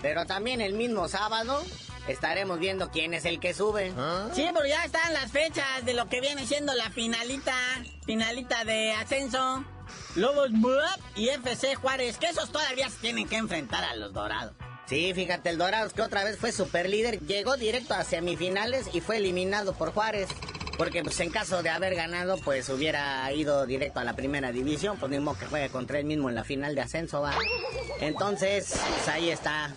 pero 0.03 0.27
también 0.27 0.61
el 0.61 0.75
mismo 0.75 1.09
sábado 1.09 1.63
estaremos 2.07 2.59
viendo 2.59 2.91
quién 2.91 3.15
es 3.15 3.25
el 3.25 3.41
que 3.41 3.55
sube. 3.55 3.93
¿Ah? 3.97 4.29
Sí, 4.33 4.47
pero 4.53 4.67
ya 4.67 4.85
están 4.85 5.13
las 5.13 5.33
fechas 5.33 5.85
de 5.85 5.95
lo 5.95 6.09
que 6.09 6.21
viene 6.21 6.47
siendo 6.47 6.73
la 6.75 6.91
finalita, 6.91 7.55
finalita 8.05 8.65
de 8.65 8.93
ascenso. 8.93 9.65
Lobos 10.15 10.51
Buap 10.53 11.01
y 11.15 11.29
FC 11.29 11.75
Juárez, 11.77 12.19
que 12.19 12.27
esos 12.27 12.51
todavía 12.51 12.89
se 12.89 12.99
tienen 12.99 13.29
que 13.29 13.37
enfrentar 13.37 13.85
a 13.85 13.95
los 13.97 14.13
Dorados. 14.13 14.55
Sí, 14.87 15.13
fíjate, 15.15 15.51
el 15.51 15.59
Dorados 15.59 15.93
que 15.93 16.03
otra 16.03 16.23
vez 16.23 16.39
fue 16.39 16.53
super 16.53 16.89
líder, 16.89 17.21
llegó 17.21 17.57
directo 17.57 17.95
a 17.95 18.05
semifinales 18.05 18.87
y 18.93 19.01
fue 19.01 19.17
eliminado 19.17 19.75
por 19.75 19.93
Juárez. 19.93 20.29
Porque 20.77 21.03
pues 21.03 21.19
en 21.21 21.31
caso 21.31 21.63
de 21.63 21.71
haber 21.71 21.95
ganado, 21.95 22.37
pues 22.39 22.69
hubiera 22.69 23.31
ido 23.33 23.67
directo 23.67 24.01
a 24.01 24.05
la 24.05 24.15
primera 24.15 24.53
división, 24.53 24.99
pues 24.99 25.11
mismo 25.11 25.37
que 25.39 25.47
juegue 25.47 25.71
contra 25.71 25.99
él 25.99 26.05
mismo 26.05 26.29
en 26.29 26.35
la 26.35 26.45
final 26.45 26.75
de 26.75 26.83
ascenso, 26.83 27.23
va. 27.23 27.35
Entonces, 28.01 28.75
pues 28.89 29.09
ahí 29.09 29.31
está. 29.31 29.75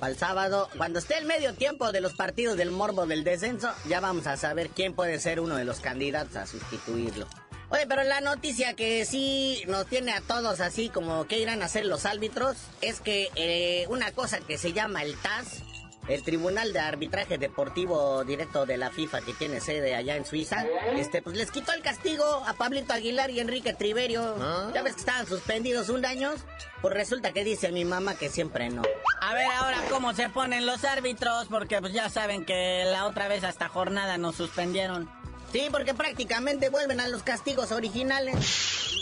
Para 0.00 0.12
el 0.12 0.18
sábado, 0.18 0.68
cuando 0.76 1.00
esté 1.00 1.18
el 1.18 1.26
medio 1.26 1.54
tiempo 1.54 1.90
de 1.90 2.00
los 2.00 2.14
partidos 2.14 2.56
del 2.56 2.70
morbo 2.70 3.04
del 3.06 3.24
descenso, 3.24 3.70
ya 3.88 3.98
vamos 4.00 4.28
a 4.28 4.36
saber 4.36 4.70
quién 4.70 4.94
puede 4.94 5.18
ser 5.18 5.40
uno 5.40 5.56
de 5.56 5.64
los 5.64 5.80
candidatos 5.80 6.36
a 6.36 6.46
sustituirlo. 6.46 7.26
Oye, 7.70 7.86
pero 7.86 8.02
la 8.04 8.22
noticia 8.22 8.74
que 8.74 9.04
sí 9.04 9.62
nos 9.66 9.86
tiene 9.86 10.12
a 10.12 10.22
todos 10.22 10.60
así 10.60 10.88
como 10.88 11.26
que 11.26 11.38
irán 11.38 11.60
a 11.62 11.66
hacer 11.66 11.84
los 11.84 12.06
árbitros 12.06 12.56
es 12.80 13.00
que 13.00 13.28
eh, 13.34 13.86
una 13.88 14.12
cosa 14.12 14.38
que 14.40 14.56
se 14.56 14.72
llama 14.72 15.02
el 15.02 15.16
TAS 15.16 15.62
el 16.08 16.22
Tribunal 16.22 16.72
de 16.72 16.80
Arbitraje 16.80 17.38
Deportivo 17.38 18.24
Directo 18.24 18.66
de 18.66 18.76
la 18.76 18.90
FIFA 18.90 19.20
que 19.20 19.34
tiene 19.34 19.60
sede 19.60 19.94
allá 19.94 20.16
en 20.16 20.24
Suiza, 20.24 20.64
este, 20.96 21.22
pues 21.22 21.36
les 21.36 21.50
quitó 21.50 21.72
el 21.72 21.82
castigo 21.82 22.24
a 22.46 22.54
Pablito 22.54 22.92
Aguilar 22.92 23.30
y 23.30 23.40
Enrique 23.40 23.74
Triverio. 23.74 24.36
¿Ah? 24.40 24.70
Ya 24.74 24.82
ves 24.82 24.94
que 24.94 25.00
estaban 25.00 25.26
suspendidos 25.26 25.88
un 25.90 26.04
año, 26.04 26.32
pues 26.80 26.94
resulta 26.94 27.32
que 27.32 27.44
dice 27.44 27.72
mi 27.72 27.84
mamá 27.84 28.14
que 28.14 28.28
siempre 28.28 28.70
no. 28.70 28.82
A 29.20 29.34
ver 29.34 29.46
ahora 29.58 29.78
cómo 29.90 30.14
se 30.14 30.28
ponen 30.28 30.64
los 30.64 30.84
árbitros, 30.84 31.48
porque 31.48 31.80
pues 31.80 31.92
ya 31.92 32.08
saben 32.08 32.44
que 32.44 32.84
la 32.86 33.06
otra 33.06 33.28
vez 33.28 33.44
hasta 33.44 33.68
jornada 33.68 34.16
nos 34.16 34.36
suspendieron. 34.36 35.10
Sí, 35.52 35.68
porque 35.70 35.94
prácticamente 35.94 36.68
vuelven 36.68 37.00
a 37.00 37.08
los 37.08 37.22
castigos 37.22 37.72
originales. 37.72 38.34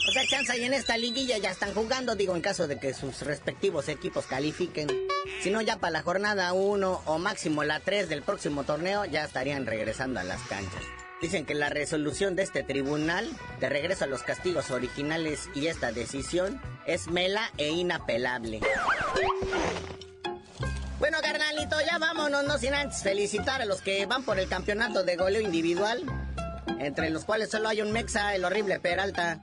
O 0.08 0.12
sea, 0.12 0.24
chance 0.26 0.56
y 0.56 0.64
en 0.64 0.74
esta 0.74 0.96
liguilla 0.96 1.38
ya 1.38 1.50
están 1.50 1.74
jugando, 1.74 2.14
digo, 2.14 2.36
en 2.36 2.42
caso 2.42 2.68
de 2.68 2.78
que 2.78 2.94
sus 2.94 3.22
respectivos 3.22 3.88
equipos 3.88 4.26
califiquen. 4.26 4.88
Si 5.42 5.50
no, 5.50 5.60
ya 5.60 5.78
para 5.78 5.90
la 5.90 6.02
jornada 6.02 6.52
1 6.52 7.02
o 7.04 7.18
máximo 7.18 7.64
la 7.64 7.80
3 7.80 8.08
del 8.08 8.22
próximo 8.22 8.62
torneo 8.62 9.04
ya 9.04 9.24
estarían 9.24 9.66
regresando 9.66 10.20
a 10.20 10.24
las 10.24 10.40
canchas. 10.42 10.82
Dicen 11.20 11.46
que 11.46 11.54
la 11.54 11.70
resolución 11.70 12.36
de 12.36 12.42
este 12.42 12.62
tribunal 12.62 13.28
de 13.58 13.68
regreso 13.68 14.04
a 14.04 14.08
los 14.08 14.22
castigos 14.22 14.70
originales 14.70 15.48
y 15.54 15.66
esta 15.66 15.90
decisión 15.90 16.60
es 16.86 17.08
mela 17.08 17.50
e 17.56 17.70
inapelable. 17.70 18.60
Bueno, 20.98 21.18
carnalito, 21.22 21.76
ya 21.80 21.98
vámonos, 21.98 22.44
no 22.44 22.58
sin 22.58 22.74
antes 22.74 23.02
felicitar 23.02 23.62
a 23.62 23.66
los 23.66 23.82
que 23.82 24.06
van 24.06 24.24
por 24.24 24.38
el 24.38 24.48
campeonato 24.48 25.02
de 25.02 25.16
goleo 25.16 25.40
individual 25.40 26.04
entre 26.78 27.10
los 27.10 27.24
cuales 27.24 27.50
solo 27.50 27.68
hay 27.68 27.80
un 27.80 27.92
Mexa, 27.92 28.34
el 28.34 28.44
horrible 28.44 28.80
Peralta. 28.80 29.40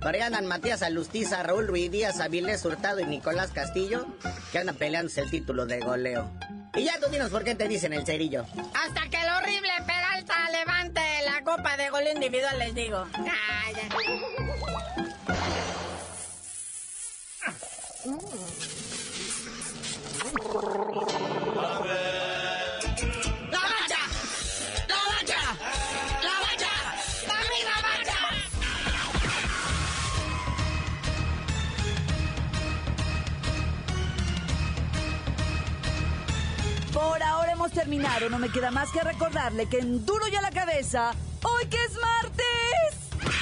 Por 0.00 0.14
ahí 0.14 0.20
andan 0.20 0.46
Matías 0.46 0.82
Alustiza, 0.82 1.42
Raúl 1.42 1.66
Ruiz 1.66 1.90
Díaz, 1.90 2.20
Avilés 2.20 2.64
Hurtado 2.64 3.00
y 3.00 3.04
Nicolás 3.04 3.50
Castillo, 3.50 4.06
que 4.50 4.58
andan 4.58 4.76
peleándose 4.76 5.20
el 5.20 5.30
título 5.30 5.66
de 5.66 5.80
goleo. 5.80 6.30
Y 6.74 6.84
ya 6.84 6.98
tú 7.00 7.10
dinos 7.10 7.30
por 7.30 7.44
qué 7.44 7.54
te 7.54 7.68
dicen 7.68 7.92
el 7.92 8.06
cerillo. 8.06 8.46
Hasta 8.74 9.08
que 9.10 9.20
el 9.20 9.28
horrible 9.28 9.70
Peralta 9.86 10.50
levante 10.50 11.00
la 11.26 11.42
copa 11.44 11.76
de 11.76 11.90
goleo 11.90 12.14
individual, 12.14 12.58
les 12.58 12.74
digo. 12.74 13.06
Hemos 37.60 37.72
terminado, 37.72 38.30
no 38.30 38.38
me 38.38 38.48
queda 38.48 38.70
más 38.70 38.90
que 38.90 39.00
recordarle 39.00 39.66
que 39.66 39.80
en 39.80 40.06
duro 40.06 40.26
ya 40.28 40.40
la 40.40 40.50
cabeza, 40.50 41.10
hoy 41.42 41.66
que 41.66 41.76
es 41.84 41.92
martes. 42.00 43.34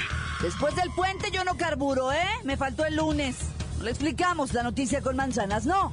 Después 0.43 0.75
del 0.75 0.91
puente 0.91 1.31
yo 1.31 1.45
no 1.45 1.57
carburo, 1.57 2.13
¿eh? 2.13 2.27
Me 2.43 2.57
faltó 2.57 2.85
el 2.85 2.97
lunes. 2.97 3.37
No 3.79 3.85
le 3.85 3.91
explicamos 3.91 4.53
la 4.55 4.65
noticia 4.65 5.03
con 5.03 5.15
manzanas, 5.15 5.67
no. 5.67 5.93